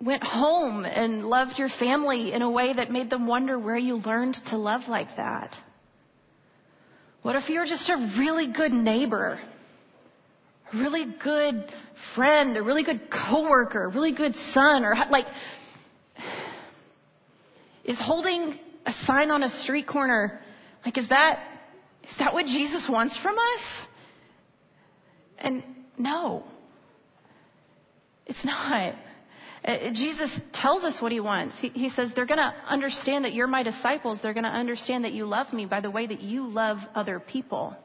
went 0.00 0.24
home 0.24 0.84
and 0.84 1.26
loved 1.26 1.58
your 1.58 1.68
family 1.68 2.32
in 2.32 2.42
a 2.42 2.50
way 2.50 2.72
that 2.72 2.90
made 2.90 3.10
them 3.10 3.26
wonder 3.26 3.58
where 3.58 3.76
you 3.76 3.96
learned 3.96 4.34
to 4.46 4.56
love 4.56 4.88
like 4.88 5.16
that? 5.16 5.54
What 7.20 7.36
if 7.36 7.50
you're 7.50 7.66
just 7.66 7.88
a 7.88 8.12
really 8.18 8.50
good 8.50 8.72
neighbor 8.72 9.38
really 10.74 11.06
good 11.22 11.64
friend, 12.14 12.56
a 12.56 12.62
really 12.62 12.84
good 12.84 13.10
coworker, 13.10 13.84
a 13.84 13.88
really 13.88 14.12
good 14.12 14.36
son, 14.36 14.84
or 14.84 14.94
like, 15.10 15.26
is 17.84 18.00
holding 18.00 18.58
a 18.86 18.92
sign 18.92 19.30
on 19.30 19.42
a 19.42 19.48
street 19.48 19.86
corner, 19.86 20.40
like, 20.84 20.98
is 20.98 21.08
that, 21.08 21.40
is 22.04 22.16
that 22.18 22.32
what 22.32 22.46
Jesus 22.46 22.88
wants 22.88 23.16
from 23.16 23.36
us? 23.38 23.86
And 25.38 25.62
no, 25.98 26.44
it's 28.26 28.44
not. 28.44 28.94
Uh, 29.64 29.92
Jesus 29.92 30.40
tells 30.52 30.82
us 30.82 31.00
what 31.00 31.12
he 31.12 31.20
wants. 31.20 31.58
He, 31.60 31.68
he 31.68 31.88
says, 31.88 32.12
they're 32.14 32.26
going 32.26 32.38
to 32.38 32.54
understand 32.66 33.24
that 33.24 33.32
you're 33.32 33.46
my 33.46 33.62
disciples. 33.62 34.20
They're 34.20 34.34
going 34.34 34.44
to 34.44 34.50
understand 34.50 35.04
that 35.04 35.12
you 35.12 35.24
love 35.24 35.52
me 35.52 35.66
by 35.66 35.80
the 35.80 35.90
way 35.90 36.06
that 36.06 36.20
you 36.20 36.46
love 36.46 36.78
other 36.94 37.20
people. 37.20 37.76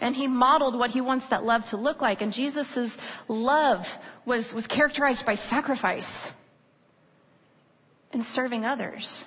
And 0.00 0.16
he 0.16 0.26
modeled 0.26 0.78
what 0.78 0.90
he 0.90 1.00
wants 1.00 1.26
that 1.28 1.44
love 1.44 1.66
to 1.66 1.76
look 1.76 2.00
like. 2.00 2.22
And 2.22 2.32
Jesus' 2.32 2.96
love 3.28 3.84
was, 4.24 4.52
was 4.52 4.66
characterized 4.66 5.26
by 5.26 5.34
sacrifice. 5.34 6.28
and 8.12 8.24
serving 8.24 8.64
others. 8.64 9.24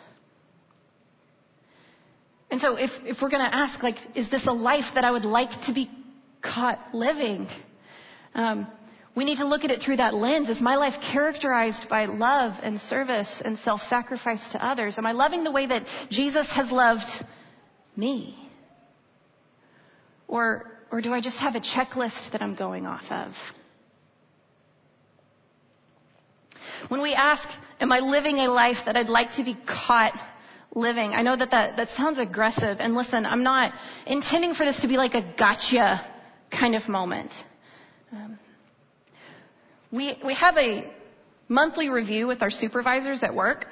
And 2.51 2.61
so 2.61 2.75
if, 2.75 2.91
if 3.03 3.21
we're 3.21 3.29
going 3.29 3.43
to 3.43 3.55
ask, 3.55 3.81
like, 3.81 3.97
is 4.15 4.29
this 4.29 4.45
a 4.47 4.51
life 4.51 4.85
that 4.95 5.03
I 5.03 5.11
would 5.11 5.25
like 5.25 5.61
to 5.63 5.73
be 5.73 5.89
caught 6.41 6.93
living? 6.93 7.47
Um, 8.35 8.67
we 9.15 9.25
need 9.25 9.37
to 9.37 9.45
look 9.47 9.63
at 9.63 9.71
it 9.71 9.81
through 9.81 9.97
that 9.97 10.13
lens. 10.13 10.49
Is 10.49 10.61
my 10.61 10.75
life 10.75 10.95
characterized 11.11 11.87
by 11.87 12.05
love 12.05 12.59
and 12.61 12.79
service 12.79 13.41
and 13.43 13.57
self-sacrifice 13.57 14.49
to 14.49 14.63
others? 14.63 14.97
Am 14.97 15.05
I 15.05 15.13
loving 15.13 15.43
the 15.43 15.51
way 15.51 15.65
that 15.65 15.85
Jesus 16.09 16.47
has 16.51 16.71
loved 16.71 17.07
me? 17.95 18.37
Or, 20.27 20.71
or 20.91 21.01
do 21.01 21.13
I 21.13 21.21
just 21.21 21.37
have 21.37 21.55
a 21.55 21.59
checklist 21.59 22.31
that 22.31 22.41
I'm 22.41 22.55
going 22.55 22.85
off 22.85 23.05
of? 23.09 23.33
When 26.89 27.01
we 27.01 27.13
ask, 27.13 27.47
am 27.79 27.91
I 27.91 27.99
living 27.99 28.39
a 28.39 28.49
life 28.49 28.77
that 28.85 28.97
I'd 28.97 29.09
like 29.09 29.33
to 29.33 29.43
be 29.43 29.57
caught 29.65 30.17
living? 30.75 31.13
I 31.13 31.21
know 31.21 31.35
that 31.35 31.51
that, 31.51 31.77
that 31.77 31.89
sounds 31.89 32.19
aggressive. 32.19 32.77
And 32.79 32.93
listen, 32.93 33.25
I'm 33.25 33.43
not 33.43 33.73
intending 34.05 34.53
for 34.53 34.65
this 34.65 34.81
to 34.81 34.87
be 34.87 34.97
like 34.97 35.13
a 35.13 35.33
gotcha 35.37 36.05
kind 36.51 36.75
of 36.75 36.87
moment. 36.89 37.31
Um, 38.11 38.37
we, 39.91 40.17
we 40.25 40.33
have 40.33 40.57
a 40.57 40.91
monthly 41.47 41.89
review 41.89 42.27
with 42.27 42.41
our 42.41 42.49
supervisors 42.49 43.23
at 43.23 43.33
work. 43.33 43.65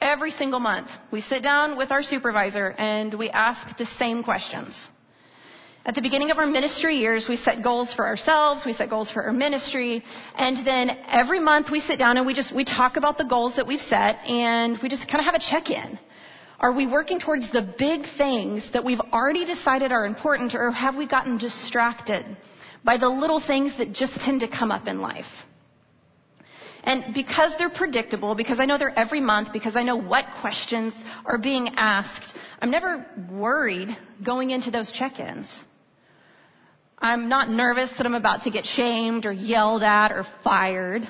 Every 0.00 0.30
single 0.30 0.60
month, 0.60 0.90
we 1.10 1.20
sit 1.20 1.42
down 1.42 1.78
with 1.78 1.90
our 1.90 2.02
supervisor 2.02 2.74
and 2.78 3.14
we 3.14 3.30
ask 3.30 3.76
the 3.78 3.86
same 3.86 4.22
questions. 4.22 4.88
At 5.86 5.94
the 5.94 6.02
beginning 6.02 6.32
of 6.32 6.38
our 6.38 6.46
ministry 6.48 6.96
years, 6.96 7.28
we 7.28 7.36
set 7.36 7.62
goals 7.62 7.94
for 7.94 8.04
ourselves, 8.04 8.66
we 8.66 8.72
set 8.72 8.90
goals 8.90 9.08
for 9.08 9.22
our 9.22 9.32
ministry, 9.32 10.02
and 10.34 10.66
then 10.66 10.90
every 11.06 11.38
month 11.38 11.70
we 11.70 11.78
sit 11.78 11.96
down 11.96 12.16
and 12.16 12.26
we 12.26 12.34
just, 12.34 12.52
we 12.52 12.64
talk 12.64 12.96
about 12.96 13.18
the 13.18 13.24
goals 13.24 13.54
that 13.54 13.68
we've 13.68 13.80
set 13.80 14.16
and 14.26 14.76
we 14.82 14.88
just 14.88 15.06
kind 15.06 15.20
of 15.20 15.26
have 15.26 15.36
a 15.36 15.38
check-in. 15.38 15.96
Are 16.58 16.72
we 16.74 16.88
working 16.88 17.20
towards 17.20 17.52
the 17.52 17.62
big 17.62 18.04
things 18.18 18.68
that 18.72 18.84
we've 18.84 18.98
already 19.12 19.44
decided 19.44 19.92
are 19.92 20.04
important 20.04 20.56
or 20.56 20.72
have 20.72 20.96
we 20.96 21.06
gotten 21.06 21.38
distracted 21.38 22.26
by 22.82 22.96
the 22.96 23.08
little 23.08 23.38
things 23.38 23.78
that 23.78 23.92
just 23.92 24.20
tend 24.20 24.40
to 24.40 24.48
come 24.48 24.72
up 24.72 24.88
in 24.88 25.00
life? 25.00 25.30
And 26.82 27.14
because 27.14 27.54
they're 27.58 27.70
predictable, 27.70 28.34
because 28.34 28.58
I 28.58 28.64
know 28.64 28.76
they're 28.76 28.98
every 28.98 29.20
month, 29.20 29.52
because 29.52 29.76
I 29.76 29.84
know 29.84 29.96
what 29.96 30.24
questions 30.40 30.96
are 31.24 31.38
being 31.38 31.74
asked, 31.76 32.36
I'm 32.60 32.72
never 32.72 33.06
worried 33.30 33.96
going 34.24 34.50
into 34.50 34.72
those 34.72 34.90
check-ins. 34.90 35.64
I'm 36.98 37.28
not 37.28 37.50
nervous 37.50 37.90
that 37.96 38.06
I'm 38.06 38.14
about 38.14 38.42
to 38.42 38.50
get 38.50 38.66
shamed 38.66 39.26
or 39.26 39.32
yelled 39.32 39.82
at 39.82 40.12
or 40.12 40.24
fired. 40.42 41.06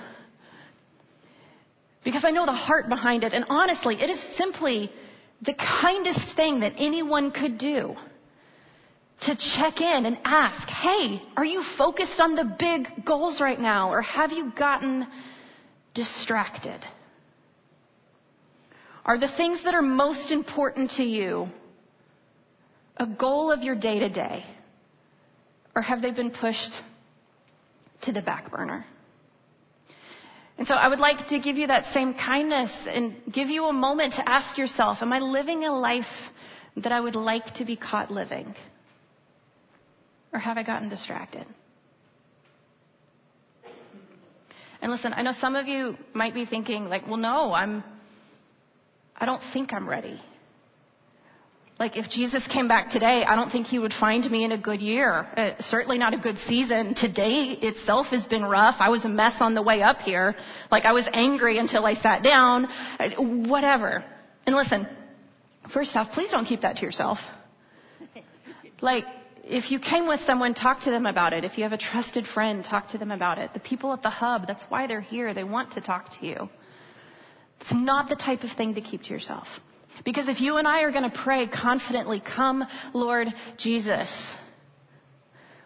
Because 2.04 2.24
I 2.24 2.30
know 2.30 2.46
the 2.46 2.52
heart 2.52 2.88
behind 2.88 3.24
it. 3.24 3.32
And 3.32 3.44
honestly, 3.48 4.00
it 4.00 4.10
is 4.10 4.20
simply 4.36 4.90
the 5.42 5.54
kindest 5.54 6.34
thing 6.36 6.60
that 6.60 6.74
anyone 6.76 7.30
could 7.30 7.58
do 7.58 7.94
to 9.22 9.34
check 9.34 9.80
in 9.80 10.06
and 10.06 10.18
ask, 10.24 10.68
hey, 10.68 11.22
are 11.36 11.44
you 11.44 11.62
focused 11.78 12.20
on 12.20 12.34
the 12.34 12.44
big 12.44 13.04
goals 13.04 13.40
right 13.40 13.58
now? 13.58 13.90
Or 13.90 14.02
have 14.02 14.32
you 14.32 14.52
gotten 14.56 15.06
distracted? 15.94 16.78
Are 19.04 19.18
the 19.18 19.28
things 19.28 19.64
that 19.64 19.74
are 19.74 19.82
most 19.82 20.32
important 20.32 20.90
to 20.92 21.04
you 21.04 21.48
a 22.96 23.06
goal 23.06 23.52
of 23.52 23.62
your 23.62 23.74
day 23.74 24.00
to 24.00 24.08
day? 24.08 24.44
Or 25.76 25.82
have 25.82 26.00
they 26.00 26.10
been 26.10 26.30
pushed 26.30 26.72
to 28.02 28.12
the 28.12 28.22
back 28.22 28.50
burner? 28.50 28.86
And 30.56 30.66
so 30.66 30.74
I 30.74 30.88
would 30.88 30.98
like 30.98 31.28
to 31.28 31.38
give 31.38 31.58
you 31.58 31.66
that 31.66 31.92
same 31.92 32.14
kindness 32.14 32.72
and 32.88 33.14
give 33.30 33.50
you 33.50 33.66
a 33.66 33.74
moment 33.74 34.14
to 34.14 34.26
ask 34.26 34.56
yourself, 34.56 35.02
am 35.02 35.12
I 35.12 35.18
living 35.18 35.64
a 35.64 35.72
life 35.72 36.06
that 36.78 36.92
I 36.92 37.00
would 37.00 37.14
like 37.14 37.54
to 37.54 37.66
be 37.66 37.76
caught 37.76 38.10
living? 38.10 38.54
Or 40.32 40.38
have 40.38 40.56
I 40.56 40.62
gotten 40.62 40.88
distracted? 40.88 41.46
And 44.80 44.90
listen, 44.90 45.12
I 45.14 45.22
know 45.22 45.32
some 45.32 45.56
of 45.56 45.66
you 45.66 45.98
might 46.14 46.32
be 46.32 46.46
thinking 46.46 46.86
like, 46.86 47.06
well, 47.06 47.16
no, 47.18 47.52
I'm, 47.52 47.84
I 49.14 49.26
don't 49.26 49.42
think 49.52 49.74
I'm 49.74 49.86
ready. 49.86 50.22
Like 51.78 51.98
if 51.98 52.08
Jesus 52.08 52.46
came 52.46 52.68
back 52.68 52.88
today, 52.88 53.22
I 53.22 53.36
don't 53.36 53.50
think 53.50 53.66
he 53.66 53.78
would 53.78 53.92
find 53.92 54.28
me 54.30 54.44
in 54.44 54.52
a 54.52 54.56
good 54.58 54.80
year. 54.80 55.28
Uh, 55.36 55.50
certainly 55.60 55.98
not 55.98 56.14
a 56.14 56.18
good 56.18 56.38
season. 56.38 56.94
Today 56.94 57.50
itself 57.60 58.06
has 58.08 58.24
been 58.24 58.44
rough. 58.44 58.76
I 58.78 58.88
was 58.88 59.04
a 59.04 59.10
mess 59.10 59.42
on 59.42 59.54
the 59.54 59.60
way 59.60 59.82
up 59.82 59.98
here. 59.98 60.34
Like 60.70 60.86
I 60.86 60.92
was 60.92 61.06
angry 61.12 61.58
until 61.58 61.84
I 61.84 61.92
sat 61.92 62.22
down. 62.22 62.64
Uh, 62.98 63.10
whatever. 63.18 64.02
And 64.46 64.56
listen, 64.56 64.86
first 65.70 65.94
off, 65.96 66.12
please 66.12 66.30
don't 66.30 66.46
keep 66.46 66.62
that 66.62 66.76
to 66.76 66.82
yourself. 66.82 67.18
Like 68.80 69.04
if 69.44 69.70
you 69.70 69.78
came 69.78 70.08
with 70.08 70.20
someone, 70.20 70.54
talk 70.54 70.80
to 70.82 70.90
them 70.90 71.04
about 71.04 71.34
it. 71.34 71.44
If 71.44 71.58
you 71.58 71.64
have 71.64 71.72
a 71.72 71.78
trusted 71.78 72.26
friend, 72.26 72.64
talk 72.64 72.88
to 72.88 72.98
them 72.98 73.10
about 73.10 73.38
it. 73.38 73.52
The 73.52 73.60
people 73.60 73.92
at 73.92 74.02
the 74.02 74.10
hub, 74.10 74.46
that's 74.46 74.64
why 74.70 74.86
they're 74.86 75.02
here. 75.02 75.34
They 75.34 75.44
want 75.44 75.72
to 75.72 75.82
talk 75.82 76.18
to 76.20 76.26
you. 76.26 76.48
It's 77.60 77.72
not 77.72 78.08
the 78.08 78.16
type 78.16 78.44
of 78.44 78.52
thing 78.52 78.74
to 78.74 78.80
keep 78.80 79.02
to 79.04 79.10
yourself. 79.10 79.46
Because 80.04 80.28
if 80.28 80.40
you 80.40 80.56
and 80.56 80.66
I 80.66 80.82
are 80.82 80.92
going 80.92 81.10
to 81.10 81.16
pray 81.16 81.46
confidently, 81.48 82.20
come 82.20 82.64
Lord 82.92 83.28
Jesus, 83.56 84.36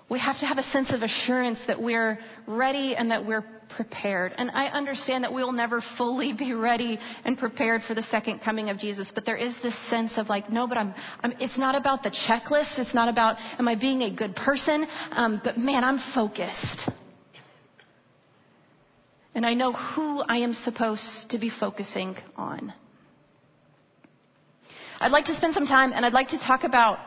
we 0.08 0.18
have 0.18 0.38
to 0.40 0.46
have 0.46 0.58
a 0.58 0.62
sense 0.62 0.92
of 0.92 1.02
assurance 1.02 1.60
that 1.66 1.80
we're 1.80 2.18
ready 2.46 2.96
and 2.96 3.10
that 3.12 3.24
we're 3.24 3.44
prepared. 3.76 4.34
And 4.36 4.50
I 4.50 4.66
understand 4.66 5.22
that 5.22 5.32
we'll 5.32 5.52
never 5.52 5.80
fully 5.80 6.32
be 6.32 6.52
ready 6.52 6.98
and 7.24 7.38
prepared 7.38 7.84
for 7.84 7.94
the 7.94 8.02
second 8.02 8.40
coming 8.40 8.70
of 8.70 8.78
Jesus, 8.78 9.12
but 9.14 9.24
there 9.24 9.36
is 9.36 9.56
this 9.60 9.78
sense 9.88 10.18
of 10.18 10.28
like, 10.28 10.50
no, 10.50 10.66
but 10.66 10.76
I'm, 10.76 10.94
I'm 11.22 11.32
it's 11.38 11.58
not 11.58 11.76
about 11.76 12.02
the 12.02 12.10
checklist. 12.10 12.78
It's 12.78 12.92
not 12.92 13.08
about, 13.08 13.36
am 13.58 13.68
I 13.68 13.76
being 13.76 14.02
a 14.02 14.10
good 14.10 14.34
person? 14.34 14.86
Um, 15.12 15.40
but 15.42 15.56
man, 15.56 15.84
I'm 15.84 16.00
focused. 16.12 16.90
And 19.32 19.46
I 19.46 19.54
know 19.54 19.72
who 19.72 20.20
I 20.20 20.38
am 20.38 20.54
supposed 20.54 21.30
to 21.30 21.38
be 21.38 21.50
focusing 21.50 22.16
on. 22.36 22.72
I'd 25.00 25.12
like 25.12 25.24
to 25.26 25.34
spend 25.34 25.54
some 25.54 25.66
time 25.66 25.92
and 25.94 26.04
I'd 26.04 26.12
like 26.12 26.28
to 26.28 26.38
talk 26.38 26.62
about 26.64 26.98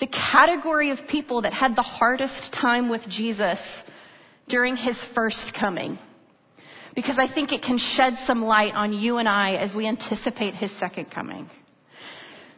the 0.00 0.06
category 0.06 0.90
of 0.90 1.06
people 1.08 1.42
that 1.42 1.54
had 1.54 1.74
the 1.74 1.82
hardest 1.82 2.52
time 2.52 2.90
with 2.90 3.08
Jesus 3.08 3.58
during 4.48 4.76
his 4.76 5.02
first 5.14 5.54
coming. 5.54 5.98
Because 6.94 7.18
I 7.18 7.26
think 7.26 7.52
it 7.52 7.62
can 7.62 7.78
shed 7.78 8.18
some 8.18 8.42
light 8.42 8.74
on 8.74 8.92
you 8.92 9.16
and 9.16 9.26
I 9.26 9.52
as 9.52 9.74
we 9.74 9.86
anticipate 9.86 10.54
his 10.54 10.70
second 10.78 11.06
coming. 11.06 11.48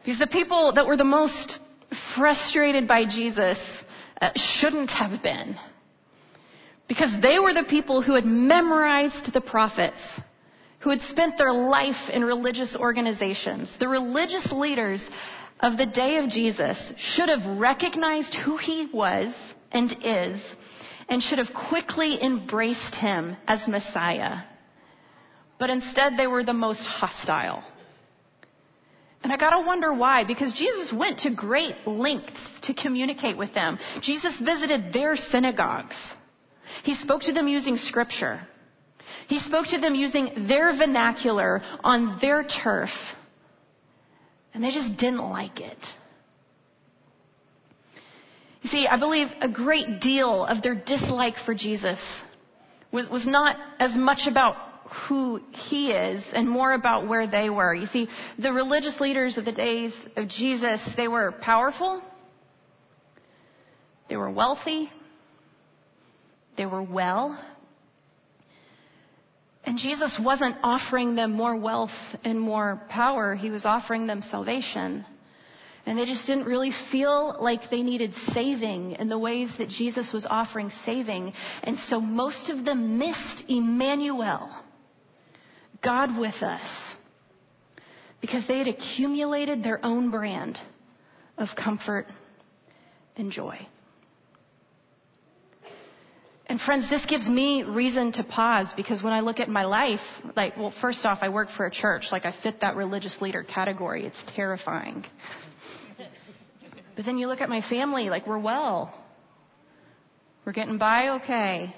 Because 0.01 0.19
the 0.19 0.27
people 0.27 0.73
that 0.73 0.87
were 0.89 0.97
the 0.97 1.05
most 1.05 1.61
frustrated 2.17 2.89
by 2.89 3.05
Jesus 3.05 3.59
uh, 4.21 4.33
shouldn't 4.35 4.91
have 4.91 5.23
been. 5.23 5.55
Because 6.89 7.15
they 7.23 7.39
were 7.39 7.55
the 7.55 7.63
people 7.63 8.03
who 8.03 8.15
had 8.15 8.27
memorized 8.27 9.33
the 9.33 9.41
prophets 9.41 10.01
who 10.85 10.91
had 10.91 11.01
spent 11.01 11.39
their 11.39 11.51
life 11.51 12.11
in 12.13 12.23
religious 12.23 12.77
organizations. 12.77 13.75
The 13.79 13.89
religious 13.89 14.53
leaders 14.53 15.03
of 15.59 15.79
the 15.79 15.87
day 15.87 16.19
of 16.19 16.29
Jesus 16.29 16.79
should 16.99 17.31
have 17.31 17.59
recognized 17.59 18.35
who 18.35 18.59
he 18.59 18.91
was 18.93 19.35
and 19.73 19.91
is 20.05 20.45
and 21.09 21.23
should 21.23 21.39
have 21.39 21.55
quickly 21.55 22.23
embraced 22.23 22.97
him 22.97 23.35
as 23.47 23.67
Messiah. 23.67 24.43
But 25.59 25.71
instead 25.71 26.19
they 26.19 26.27
were 26.27 26.45
the 26.45 26.53
most 26.53 26.85
hostile. 26.85 27.65
And 29.23 29.33
I 29.33 29.39
gotta 29.39 29.67
wonder 29.67 29.95
why, 29.95 30.25
because 30.25 30.53
Jesus 30.53 30.93
went 30.93 31.21
to 31.21 31.31
great 31.31 31.87
lengths 31.87 32.43
to 32.65 32.75
communicate 32.75 33.39
with 33.39 33.55
them. 33.55 33.79
Jesus 34.03 34.39
visited 34.39 34.93
their 34.93 35.17
synagogues. 35.17 35.97
He 36.83 36.93
spoke 36.93 37.23
to 37.23 37.33
them 37.33 37.49
using 37.49 37.79
scripture. 37.79 38.47
He 39.27 39.39
spoke 39.39 39.67
to 39.69 39.79
them 39.79 39.95
using 39.95 40.47
their 40.49 40.77
vernacular 40.77 41.63
on 41.83 42.19
their 42.21 42.45
turf. 42.45 42.91
And 44.53 44.63
they 44.63 44.71
just 44.71 44.97
didn't 44.97 45.29
like 45.31 45.61
it. 45.61 45.79
You 48.63 48.71
see, 48.71 48.87
I 48.87 48.99
believe 48.99 49.29
a 49.41 49.49
great 49.49 50.01
deal 50.01 50.45
of 50.45 50.63
their 50.63 50.75
dislike 50.75 51.37
for 51.45 51.55
Jesus 51.55 52.01
was, 52.93 53.11
was 53.11 53.27
not 53.27 53.59
as 53.79 53.97
much 53.97 54.27
about 54.27 54.57
who 55.09 55.41
he 55.51 55.91
is 55.91 56.25
and 56.33 56.49
more 56.49 56.73
about 56.73 57.09
where 57.09 57.27
they 57.27 57.51
were. 57.51 57.75
You 57.75 57.87
see, 57.87 58.09
the 58.39 58.53
religious 58.53 59.01
leaders 59.01 59.37
of 59.37 59.45
the 59.45 59.53
days 59.53 59.95
of 60.17 60.29
Jesus, 60.29 60.89
they 60.97 61.09
were 61.09 61.33
powerful, 61.33 62.03
they 64.09 64.17
were 64.17 64.31
wealthy, 64.31 64.91
they 66.57 66.67
were 66.67 66.83
well, 66.83 67.39
and 69.67 69.79
Jesus 69.79 70.19
wasn't 70.19 70.57
offering 70.63 71.15
them 71.15 71.33
more 71.33 71.57
wealth 71.57 71.91
and 72.23 72.39
more 72.39 72.83
power. 72.89 73.35
He 73.35 73.51
was 73.51 73.65
offering 73.65 74.07
them 74.07 74.21
salvation. 74.21 75.07
And 75.87 75.99
they 75.99 76.07
just 76.07 76.27
didn't 76.27 76.47
really 76.47 76.73
feel 76.91 77.37
like 77.41 77.71
they 77.71 77.83
needed 77.83 78.15
saving 78.33 78.93
in 78.93 79.09
the 79.09 79.19
ways 79.19 79.55
that 79.59 79.69
Jesus 79.69 80.13
was 80.13 80.27
offering 80.27 80.71
saving. 80.85 81.33
And 81.63 81.79
so 81.79 82.01
most 82.01 82.51
of 82.51 82.65
them 82.65 82.99
missed 82.99 83.45
Emmanuel, 83.49 84.51
God 85.83 86.19
with 86.19 86.43
us, 86.43 86.95
because 88.21 88.47
they 88.47 88.59
had 88.59 88.69
accumulated 88.69 89.63
their 89.63 89.85
own 89.85 90.11
brand 90.11 90.59
of 91.37 91.49
comfort 91.57 92.07
and 93.17 93.31
joy. 93.31 93.59
Friends, 96.65 96.89
this 96.89 97.05
gives 97.05 97.29
me 97.29 97.63
reason 97.63 98.13
to 98.13 98.25
pause 98.25 98.73
because 98.75 99.03
when 99.03 99.13
I 99.13 99.21
look 99.21 99.39
at 99.39 99.51
my 99.51 99.65
life, 99.65 100.01
like, 100.35 100.57
well, 100.57 100.71
first 100.81 101.05
off, 101.05 101.19
I 101.21 101.29
work 101.29 101.51
for 101.51 101.67
a 101.67 101.71
church. 101.71 102.11
Like, 102.11 102.25
I 102.25 102.33
fit 102.33 102.61
that 102.61 102.75
religious 102.75 103.21
leader 103.21 103.43
category. 103.43 104.07
It's 104.07 104.23
terrifying. 104.29 105.05
But 106.97 107.05
then 107.05 107.19
you 107.19 107.27
look 107.27 107.43
at 107.43 107.51
my 107.51 107.61
family, 107.61 108.09
like, 108.09 108.27
we're 108.27 108.39
well. 108.39 108.95
We're 110.47 110.53
getting 110.53 110.79
by 110.79 111.09
okay. 111.21 111.75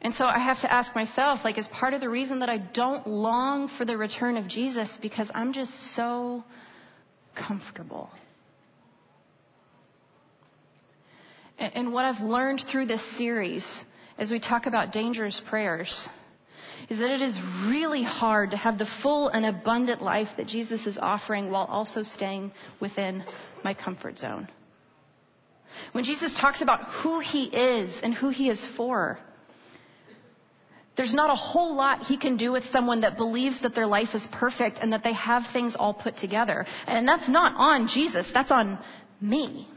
And 0.00 0.14
so 0.14 0.24
I 0.24 0.38
have 0.38 0.60
to 0.60 0.72
ask 0.72 0.94
myself, 0.94 1.40
like, 1.42 1.58
is 1.58 1.66
part 1.66 1.94
of 1.94 2.00
the 2.00 2.08
reason 2.08 2.40
that 2.40 2.48
I 2.48 2.58
don't 2.58 3.06
long 3.06 3.68
for 3.68 3.84
the 3.84 3.96
return 3.96 4.36
of 4.36 4.46
Jesus 4.46 4.96
because 5.02 5.30
I'm 5.34 5.52
just 5.52 5.72
so 5.96 6.44
comfortable. 7.34 8.10
And 11.58 11.92
what 11.92 12.04
I've 12.04 12.20
learned 12.20 12.64
through 12.70 12.86
this 12.86 13.02
series 13.16 13.84
as 14.18 14.30
we 14.30 14.40
talk 14.40 14.66
about 14.66 14.92
dangerous 14.92 15.40
prayers 15.48 16.08
is 16.88 16.98
that 16.98 17.10
it 17.10 17.22
is 17.22 17.38
really 17.66 18.02
hard 18.02 18.50
to 18.50 18.56
have 18.56 18.78
the 18.78 18.86
full 19.02 19.28
and 19.28 19.46
abundant 19.46 20.02
life 20.02 20.28
that 20.36 20.46
Jesus 20.46 20.86
is 20.86 20.98
offering 20.98 21.50
while 21.50 21.64
also 21.64 22.02
staying 22.02 22.52
within 22.80 23.24
my 23.64 23.74
comfort 23.74 24.18
zone. 24.18 24.48
When 25.92 26.04
Jesus 26.04 26.34
talks 26.38 26.60
about 26.60 26.84
who 26.84 27.20
he 27.20 27.44
is 27.44 27.98
and 28.02 28.14
who 28.14 28.28
he 28.28 28.48
is 28.48 28.64
for, 28.76 29.18
there's 30.96 31.12
not 31.12 31.30
a 31.30 31.34
whole 31.34 31.74
lot 31.74 32.04
he 32.04 32.16
can 32.16 32.36
do 32.36 32.52
with 32.52 32.64
someone 32.66 33.02
that 33.02 33.16
believes 33.16 33.60
that 33.60 33.74
their 33.74 33.86
life 33.86 34.14
is 34.14 34.26
perfect 34.32 34.78
and 34.80 34.92
that 34.92 35.02
they 35.02 35.12
have 35.12 35.42
things 35.52 35.74
all 35.76 35.92
put 35.92 36.16
together. 36.16 36.66
And 36.86 37.06
that's 37.06 37.28
not 37.28 37.54
on 37.56 37.88
Jesus, 37.88 38.30
that's 38.32 38.50
on 38.50 38.78
me. 39.20 39.68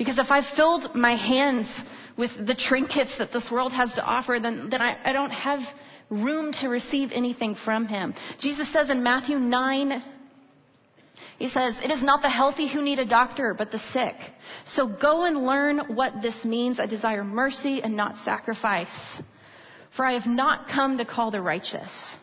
Because 0.00 0.16
if 0.16 0.30
I've 0.30 0.46
filled 0.56 0.94
my 0.94 1.14
hands 1.14 1.70
with 2.16 2.30
the 2.46 2.54
trinkets 2.54 3.18
that 3.18 3.32
this 3.32 3.50
world 3.50 3.74
has 3.74 3.92
to 3.92 4.02
offer, 4.02 4.38
then, 4.40 4.70
then 4.70 4.80
I, 4.80 4.96
I 5.04 5.12
don't 5.12 5.30
have 5.30 5.60
room 6.08 6.52
to 6.54 6.70
receive 6.70 7.12
anything 7.12 7.54
from 7.54 7.86
him. 7.86 8.14
Jesus 8.38 8.72
says 8.72 8.88
in 8.88 9.02
Matthew 9.02 9.36
9, 9.36 10.02
he 11.38 11.48
says, 11.50 11.78
It 11.84 11.90
is 11.90 12.02
not 12.02 12.22
the 12.22 12.30
healthy 12.30 12.66
who 12.66 12.80
need 12.80 12.98
a 12.98 13.04
doctor, 13.04 13.52
but 13.52 13.70
the 13.70 13.78
sick. 13.78 14.14
So 14.64 14.88
go 14.88 15.26
and 15.26 15.44
learn 15.44 15.94
what 15.94 16.22
this 16.22 16.46
means. 16.46 16.80
I 16.80 16.86
desire 16.86 17.22
mercy 17.22 17.82
and 17.82 17.94
not 17.94 18.16
sacrifice. 18.16 19.20
For 19.94 20.06
I 20.06 20.14
have 20.14 20.26
not 20.26 20.68
come 20.68 20.96
to 20.96 21.04
call 21.04 21.30
the 21.30 21.42
righteous, 21.42 22.16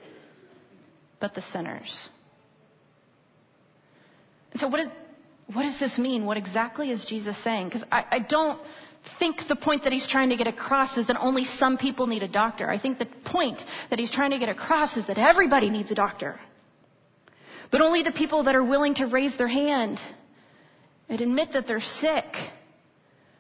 but 1.20 1.36
the 1.36 1.44
sinners. 1.44 2.10
So 4.56 4.68
what 4.68 4.80
is, 4.80 4.88
what 5.54 5.64
does 5.64 5.80
this 5.80 5.98
mean? 5.98 6.26
What 6.26 6.38
exactly 6.38 6.92
is 6.92 7.06
Jesus 7.06 7.42
saying? 7.44 7.68
Because 7.68 7.84
I, 7.92 8.06
I 8.12 8.20
don't 8.20 8.60
think 9.20 9.48
the 9.48 9.56
point 9.56 9.84
that 9.84 9.94
he's 9.94 10.08
trying 10.08 10.30
to 10.30 10.36
get 10.36 10.48
across 10.48 10.98
is 10.98 11.08
that 11.08 11.18
only 11.20 11.46
some 11.46 11.78
people 11.78 12.08
need 12.08 12.24
a 12.24 12.28
doctor. 12.28 12.70
I 12.70 12.78
think 12.78 13.00
the 13.00 13.08
point 13.26 13.64
that 13.90 13.98
he's 13.98 14.12
trying 14.12 14.32
to 14.32 14.40
get 14.40 14.50
across 14.50 14.98
is 14.98 15.08
that 15.08 15.18
everybody 15.18 15.70
needs 15.70 15.90
a 15.92 15.96
doctor. 15.96 16.40
But 17.72 17.82
only 17.82 18.04
the 18.04 18.12
people 18.12 18.44
that 18.44 18.56
are 18.56 18.64
willing 18.64 18.96
to 18.96 19.08
raise 19.08 19.38
their 19.38 19.48
hand 19.48 20.00
and 21.10 21.22
admit 21.22 21.54
that 21.54 21.68
they're 21.68 21.80
sick 21.80 22.26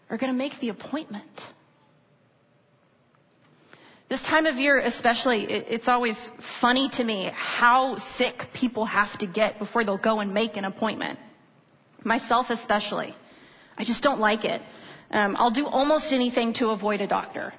are 0.09 0.17
going 0.17 0.31
to 0.31 0.37
make 0.37 0.59
the 0.61 0.69
appointment. 0.69 1.41
This 4.09 4.23
time 4.23 4.45
of 4.45 4.55
year, 4.55 4.79
especially, 4.79 5.43
it's 5.49 5.89
always 5.89 6.17
funny 6.61 6.87
to 6.93 7.03
me 7.03 7.29
how 7.33 7.97
sick 7.97 8.47
people 8.53 8.85
have 8.85 9.17
to 9.19 9.27
get 9.27 9.59
before 9.59 9.83
they'll 9.83 9.97
go 9.97 10.21
and 10.21 10.33
make 10.33 10.55
an 10.55 10.63
appointment. 10.63 11.19
Myself 12.03 12.47
especially. 12.49 13.15
I 13.77 13.83
just 13.83 14.03
don't 14.03 14.19
like 14.19 14.45
it. 14.45 14.61
Um, 15.11 15.35
I'll 15.37 15.51
do 15.51 15.65
almost 15.65 16.11
anything 16.11 16.53
to 16.53 16.69
avoid 16.69 17.01
a 17.01 17.07
doctor. 17.07 17.53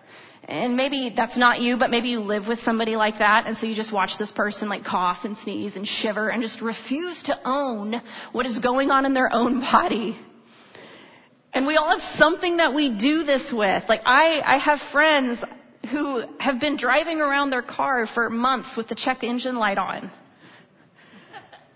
And 0.44 0.76
maybe 0.76 1.12
that's 1.14 1.36
not 1.36 1.60
you, 1.60 1.76
but 1.76 1.90
maybe 1.90 2.08
you 2.08 2.20
live 2.20 2.46
with 2.46 2.60
somebody 2.60 2.96
like 2.96 3.18
that, 3.18 3.46
and 3.46 3.56
so 3.56 3.66
you 3.66 3.74
just 3.74 3.92
watch 3.92 4.16
this 4.18 4.30
person 4.30 4.70
like 4.70 4.82
cough 4.82 5.24
and 5.24 5.36
sneeze 5.36 5.76
and 5.76 5.86
shiver 5.86 6.30
and 6.30 6.42
just 6.42 6.62
refuse 6.62 7.22
to 7.24 7.38
own 7.44 8.00
what 8.32 8.46
is 8.46 8.58
going 8.58 8.90
on 8.90 9.04
in 9.04 9.12
their 9.12 9.30
own 9.30 9.60
body. 9.72 10.16
And 11.52 11.66
we 11.66 11.76
all 11.76 11.90
have 11.90 12.16
something 12.16 12.58
that 12.58 12.74
we 12.74 12.96
do 12.96 13.24
this 13.24 13.52
with. 13.52 13.84
Like 13.88 14.00
I, 14.06 14.40
I 14.40 14.58
have 14.58 14.80
friends 14.92 15.42
who 15.90 16.22
have 16.38 16.60
been 16.60 16.76
driving 16.76 17.20
around 17.20 17.50
their 17.50 17.62
car 17.62 18.06
for 18.06 18.30
months 18.30 18.76
with 18.76 18.88
the 18.88 18.94
check 18.94 19.22
engine 19.22 19.56
light 19.56 19.78
on. 19.78 20.10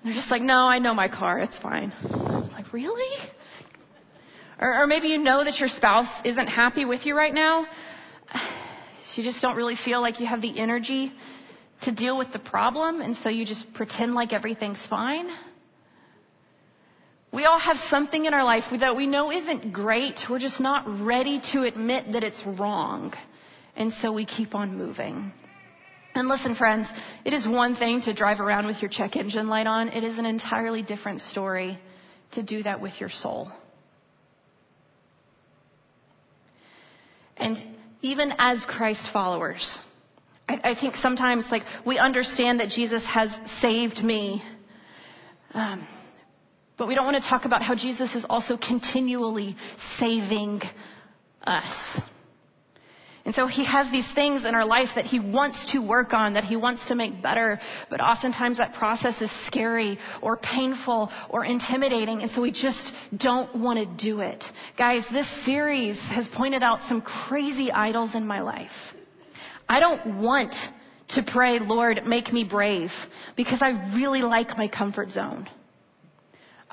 They're 0.05 0.15
just 0.15 0.31
like, 0.31 0.43
no, 0.43 0.67
I 0.67 0.79
know 0.79 0.95
my 0.95 1.09
car. 1.09 1.38
It's 1.38 1.59
fine. 1.59 1.93
I'm 2.03 2.51
like, 2.51 2.73
really? 2.73 3.31
Or, 4.61 4.83
or 4.83 4.87
maybe 4.87 5.09
you 5.09 5.19
know 5.19 5.45
that 5.45 5.61
your 5.61 5.69
spouse 5.69 6.12
isn't 6.25 6.49
happy 6.49 6.85
with 6.85 7.07
you 7.07 7.17
right 7.17 7.35
now. 7.35 7.67
You 9.15 9.23
just 9.23 9.43
don't 9.43 9.57
really 9.57 9.77
feel 9.77 10.01
like 10.01 10.21
you 10.21 10.27
have 10.27 10.41
the 10.41 10.59
energy 10.59 11.12
to 11.83 11.93
deal 11.93 12.17
with 12.17 12.33
the 12.33 12.38
problem, 12.38 13.03
and 13.03 13.15
so 13.15 13.29
you 13.29 13.45
just 13.45 13.75
pretend 13.75 14.15
like 14.15 14.33
everything's 14.33 14.87
fine. 14.87 15.29
We 17.31 17.45
all 17.45 17.59
have 17.59 17.77
something 17.77 18.25
in 18.25 18.33
our 18.33 18.43
life 18.43 18.65
that 18.81 18.97
we 18.97 19.07
know 19.07 19.31
isn't 19.31 19.71
great. 19.71 20.21
We're 20.31 20.38
just 20.38 20.61
not 20.61 20.85
ready 21.05 21.43
to 21.53 21.65
admit 21.65 22.12
that 22.12 22.25
it's 22.25 22.43
wrong. 22.47 23.12
And 23.77 23.93
so 23.93 24.12
we 24.12 24.25
keep 24.25 24.55
on 24.55 24.79
moving. 24.79 25.33
And 26.14 26.29
listen, 26.29 26.55
friends, 26.55 26.88
it 27.25 27.33
is 27.33 27.48
one 27.48 27.75
thing 27.75 28.03
to 28.03 28.12
drive 28.12 28.40
around 28.40 28.66
with 28.66 28.83
your 28.83 28.90
check 28.90 29.16
engine 29.16 29.48
light 29.48 29.66
on. 29.66 29.88
It 29.88 30.05
is 30.05 30.18
an 30.18 30.27
entirely 30.27 30.83
different 30.83 31.20
story 31.20 31.79
to 32.33 32.42
do 32.42 32.62
that 32.62 32.81
with 32.81 33.01
your 33.01 33.09
soul. 33.09 33.51
And 37.37 37.57
even 38.03 38.35
as 38.38 38.64
Christ 38.64 39.09
followers, 39.12 39.79
I, 40.48 40.61
I 40.64 40.75
think 40.75 40.96
sometimes 40.96 41.51
like 41.51 41.62
we 41.87 41.98
understand 41.98 42.61
that 42.61 42.68
Jesus 42.68 43.05
has 43.07 43.31
saved 43.61 44.03
me. 44.03 44.42
Um, 45.55 45.87
but 46.77 46.88
we 46.88 46.94
don't 46.94 47.05
want 47.05 47.22
to 47.22 47.29
talk 47.29 47.44
about 47.44 47.62
how 47.62 47.75
Jesus 47.75 48.14
is 48.14 48.27
also 48.29 48.57
continually 48.57 49.57
saving 49.98 50.61
us. 51.42 52.01
And 53.25 53.35
so 53.35 53.47
he 53.47 53.65
has 53.65 53.89
these 53.91 54.11
things 54.13 54.45
in 54.45 54.55
our 54.55 54.65
life 54.65 54.91
that 54.97 55.05
he 55.05 55.21
wants 55.21 55.73
to 55.73 55.79
work 55.79 56.13
on, 56.13 56.35
that 56.35 56.43
he 56.43 56.57
wants 56.57 56.87
to 56.89 56.97
make 56.97 57.23
better, 57.23 57.61
but 57.89 58.01
oftentimes 58.01 58.59
that 58.59 58.75
process 58.75 59.23
is 59.23 59.31
scary 59.47 59.99
or 60.21 60.37
painful 60.37 61.11
or 61.31 61.45
intimidating, 61.45 62.23
and 62.23 62.31
so 62.31 62.43
we 62.43 62.51
just 62.51 62.93
don't 63.17 63.55
want 63.55 63.79
to 63.79 63.87
do 64.05 64.21
it. 64.21 64.45
Guys, 64.77 65.07
this 65.13 65.29
series 65.45 65.99
has 66.11 66.27
pointed 66.27 66.65
out 66.65 66.83
some 66.83 67.01
crazy 67.01 67.71
idols 67.71 68.17
in 68.17 68.27
my 68.27 68.41
life. 68.41 68.73
I 69.69 69.79
don't 69.79 70.21
want 70.21 70.55
to 71.11 71.23
pray, 71.23 71.61
Lord, 71.61 72.01
make 72.05 72.33
me 72.33 72.43
brave, 72.43 72.91
because 73.37 73.63
I 73.63 73.95
really 73.95 74.23
like 74.23 74.59
my 74.59 74.67
comfort 74.67 75.13
zone. 75.13 75.49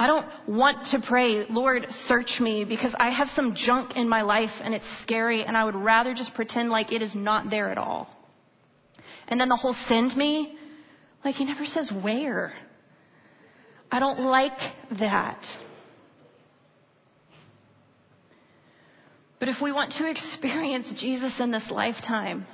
I 0.01 0.07
don't 0.07 0.25
want 0.47 0.85
to 0.91 1.01
pray, 1.01 1.45
Lord, 1.49 1.91
search 1.91 2.39
me 2.39 2.63
because 2.63 2.95
I 2.97 3.09
have 3.09 3.27
some 3.27 3.53
junk 3.53 3.97
in 3.97 4.07
my 4.07 4.21
life 4.21 4.61
and 4.61 4.73
it's 4.73 4.87
scary 5.01 5.43
and 5.43 5.57
I 5.57 5.65
would 5.65 5.75
rather 5.75 6.13
just 6.13 6.33
pretend 6.33 6.69
like 6.69 6.93
it 6.93 7.01
is 7.01 7.15
not 7.15 7.49
there 7.49 7.69
at 7.69 7.77
all. 7.77 8.07
And 9.27 9.41
then 9.41 9.49
the 9.49 9.57
whole 9.57 9.73
send 9.73 10.15
me, 10.15 10.57
like 11.25 11.35
he 11.35 11.43
never 11.43 11.65
says 11.65 11.91
where. 11.91 12.53
I 13.91 13.99
don't 13.99 14.21
like 14.21 14.57
that. 14.99 15.45
But 19.37 19.49
if 19.49 19.61
we 19.61 19.73
want 19.73 19.91
to 19.93 20.09
experience 20.09 20.93
Jesus 20.93 21.41
in 21.41 21.51
this 21.51 21.69
lifetime, 21.69 22.45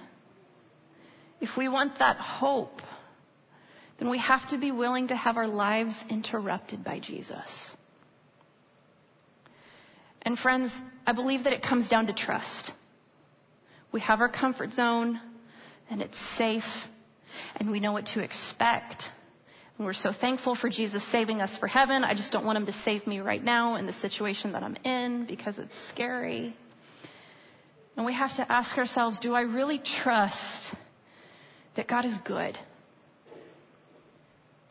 if 1.39 1.55
we 1.55 1.69
want 1.69 1.99
that 1.99 2.17
hope, 2.17 2.81
then 3.97 4.09
we 4.09 4.17
have 4.17 4.49
to 4.49 4.57
be 4.57 4.71
willing 4.71 5.07
to 5.07 5.15
have 5.15 5.37
our 5.37 5.47
lives 5.47 5.95
interrupted 6.09 6.83
by 6.83 6.99
Jesus. 6.99 7.71
And 10.21 10.37
friends, 10.37 10.71
I 11.05 11.13
believe 11.13 11.43
that 11.43 11.53
it 11.53 11.61
comes 11.61 11.87
down 11.87 12.07
to 12.07 12.13
trust. 12.13 12.71
We 13.91 14.01
have 14.01 14.19
our 14.21 14.29
comfort 14.29 14.73
zone 14.73 15.21
and 15.89 16.01
it's 16.01 16.19
safe 16.37 16.63
and 17.55 17.71
we 17.71 17.79
know 17.79 17.93
what 17.93 18.07
to 18.07 18.21
expect. 18.21 19.09
And 19.77 19.85
we're 19.85 19.93
so 19.93 20.11
thankful 20.11 20.55
for 20.55 20.69
Jesus 20.69 21.03
saving 21.11 21.41
us 21.41 21.57
for 21.57 21.67
heaven. 21.67 22.03
I 22.03 22.15
just 22.15 22.31
don't 22.31 22.45
want 22.45 22.57
him 22.57 22.65
to 22.65 22.73
save 22.73 23.05
me 23.07 23.19
right 23.19 23.43
now 23.43 23.75
in 23.75 23.85
the 23.85 23.93
situation 23.93 24.53
that 24.53 24.63
I'm 24.63 24.75
in 24.83 25.25
because 25.25 25.59
it's 25.59 25.75
scary. 25.89 26.55
And 27.95 28.05
we 28.05 28.13
have 28.13 28.35
to 28.37 28.51
ask 28.51 28.77
ourselves, 28.77 29.19
do 29.19 29.33
I 29.33 29.41
really 29.41 29.79
trust 29.79 30.73
that 31.75 31.87
God 31.87 32.05
is 32.05 32.17
good? 32.25 32.57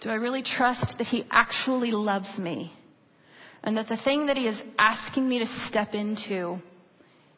Do 0.05 0.11
I 0.11 0.15
really 0.15 0.43
trust 0.43 0.99
that 0.99 1.09
He 1.09 1.27
actually 1.31 1.91
loves 1.91 2.39
me? 2.39 2.73
And 3.65 3.77
that 3.77 3.89
the 3.89 3.97
thing 3.97 4.27
that 4.27 4.37
He 4.37 4.47
is 4.47 4.63
asking 4.79 5.29
me 5.29 5.41
to 5.41 5.47
step 5.47 5.95
into 5.95 6.59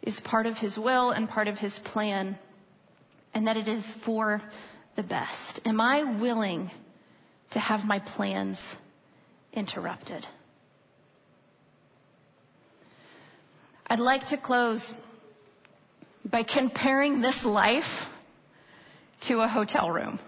is 0.03 0.21
part 0.21 0.45
of 0.47 0.59
His 0.59 0.77
will 0.77 1.13
and 1.13 1.29
part 1.29 1.49
of 1.49 1.57
His 1.57 1.79
plan, 1.79 2.37
and 3.33 3.47
that 3.47 3.57
it 3.57 3.69
is 3.69 3.95
for 4.05 4.43
the 4.97 5.03
best? 5.03 5.61
Am 5.65 5.81
I 5.81 6.19
willing 6.21 6.71
to 7.53 7.59
have 7.61 7.85
my 7.85 8.01
plans 8.01 8.77
interrupted. 9.57 10.27
I'd 13.87 13.99
like 13.99 14.29
to 14.29 14.37
close 14.37 14.93
by 16.25 16.43
comparing 16.43 17.21
this 17.23 17.45
life 17.45 17.85
to 19.23 19.41
a 19.41 19.49
hotel 19.49 19.91
room. 19.91 20.19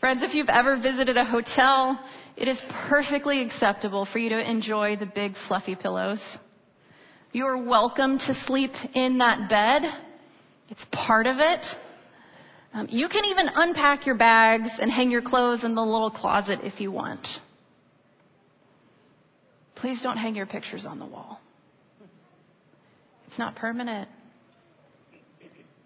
Friends, 0.00 0.22
if 0.22 0.34
you've 0.34 0.48
ever 0.48 0.76
visited 0.76 1.18
a 1.18 1.26
hotel, 1.26 2.02
it 2.34 2.48
is 2.48 2.62
perfectly 2.88 3.42
acceptable 3.42 4.06
for 4.06 4.18
you 4.18 4.30
to 4.30 4.50
enjoy 4.50 4.96
the 4.96 5.04
big 5.04 5.34
fluffy 5.46 5.76
pillows. 5.76 6.38
You 7.32 7.44
are 7.44 7.62
welcome 7.62 8.18
to 8.20 8.34
sleep 8.34 8.72
in 8.94 9.18
that 9.18 9.50
bed. 9.50 9.82
It's 10.70 10.84
part 10.90 11.26
of 11.26 11.36
it. 11.38 11.66
Um, 12.72 12.86
you 12.88 13.10
can 13.10 13.26
even 13.26 13.50
unpack 13.54 14.06
your 14.06 14.16
bags 14.16 14.70
and 14.80 14.90
hang 14.90 15.10
your 15.10 15.20
clothes 15.20 15.64
in 15.64 15.74
the 15.74 15.82
little 15.82 16.10
closet 16.10 16.60
if 16.62 16.80
you 16.80 16.90
want. 16.90 17.28
Please 19.74 20.00
don't 20.00 20.16
hang 20.16 20.34
your 20.34 20.46
pictures 20.46 20.86
on 20.86 20.98
the 20.98 21.06
wall. 21.06 21.40
It's 23.26 23.38
not 23.38 23.54
permanent. 23.54 24.08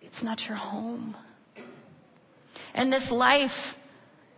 It's 0.02 0.22
not 0.22 0.40
your 0.46 0.56
home. 0.56 1.16
And 2.74 2.92
this 2.92 3.10
life, 3.10 3.74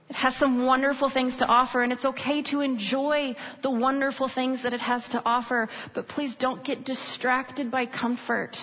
it 0.09 0.16
has 0.16 0.37
some 0.37 0.64
wonderful 0.64 1.11
things 1.11 1.37
to 1.37 1.47
offer, 1.47 1.83
and 1.83 1.92
it's 1.92 2.05
okay 2.05 2.42
to 2.42 2.61
enjoy 2.61 3.35
the 3.62 3.71
wonderful 3.71 4.29
things 4.29 4.62
that 4.62 4.73
it 4.73 4.81
has 4.81 5.07
to 5.09 5.23
offer, 5.25 5.69
but 5.95 6.07
please 6.07 6.35
don't 6.37 6.64
get 6.64 6.85
distracted 6.85 7.71
by 7.71 7.87
comfort 7.87 8.57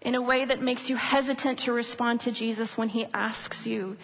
in 0.00 0.14
a 0.14 0.22
way 0.22 0.44
that 0.44 0.60
makes 0.60 0.88
you 0.88 0.96
hesitant 0.96 1.58
to 1.58 1.72
respond 1.72 2.20
to 2.20 2.32
Jesus 2.32 2.78
when 2.78 2.88
he 2.88 3.04
asks 3.12 3.66
you 3.66 3.96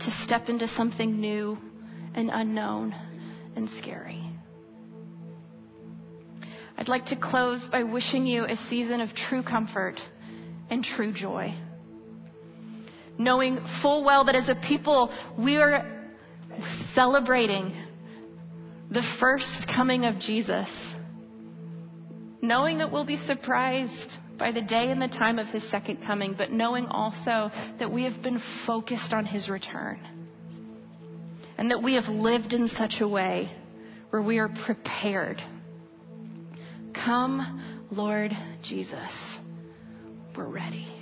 to 0.00 0.10
step 0.10 0.48
into 0.48 0.66
something 0.66 1.20
new 1.20 1.56
and 2.14 2.28
unknown 2.32 2.94
and 3.54 3.70
scary. 3.70 4.20
I'd 6.76 6.88
like 6.88 7.06
to 7.06 7.16
close 7.16 7.66
by 7.68 7.84
wishing 7.84 8.26
you 8.26 8.44
a 8.44 8.56
season 8.56 9.00
of 9.00 9.14
true 9.14 9.42
comfort 9.42 10.00
and 10.68 10.82
true 10.82 11.12
joy. 11.12 11.54
Knowing 13.22 13.64
full 13.80 14.04
well 14.04 14.24
that 14.24 14.34
as 14.34 14.48
a 14.48 14.54
people, 14.54 15.12
we 15.38 15.56
are 15.56 16.10
celebrating 16.94 17.72
the 18.90 19.02
first 19.20 19.68
coming 19.68 20.04
of 20.04 20.18
Jesus. 20.18 20.68
Knowing 22.40 22.78
that 22.78 22.90
we'll 22.90 23.06
be 23.06 23.16
surprised 23.16 24.18
by 24.38 24.50
the 24.50 24.60
day 24.60 24.90
and 24.90 25.00
the 25.00 25.06
time 25.06 25.38
of 25.38 25.46
his 25.46 25.62
second 25.70 26.04
coming, 26.04 26.34
but 26.36 26.50
knowing 26.50 26.86
also 26.86 27.52
that 27.78 27.92
we 27.92 28.02
have 28.04 28.20
been 28.22 28.40
focused 28.66 29.12
on 29.12 29.24
his 29.24 29.48
return. 29.48 30.00
And 31.56 31.70
that 31.70 31.80
we 31.80 31.94
have 31.94 32.08
lived 32.08 32.52
in 32.52 32.66
such 32.66 33.00
a 33.00 33.06
way 33.06 33.48
where 34.10 34.20
we 34.20 34.38
are 34.38 34.48
prepared. 34.48 35.40
Come, 36.92 37.86
Lord 37.92 38.32
Jesus. 38.62 39.38
We're 40.36 40.48
ready. 40.48 41.01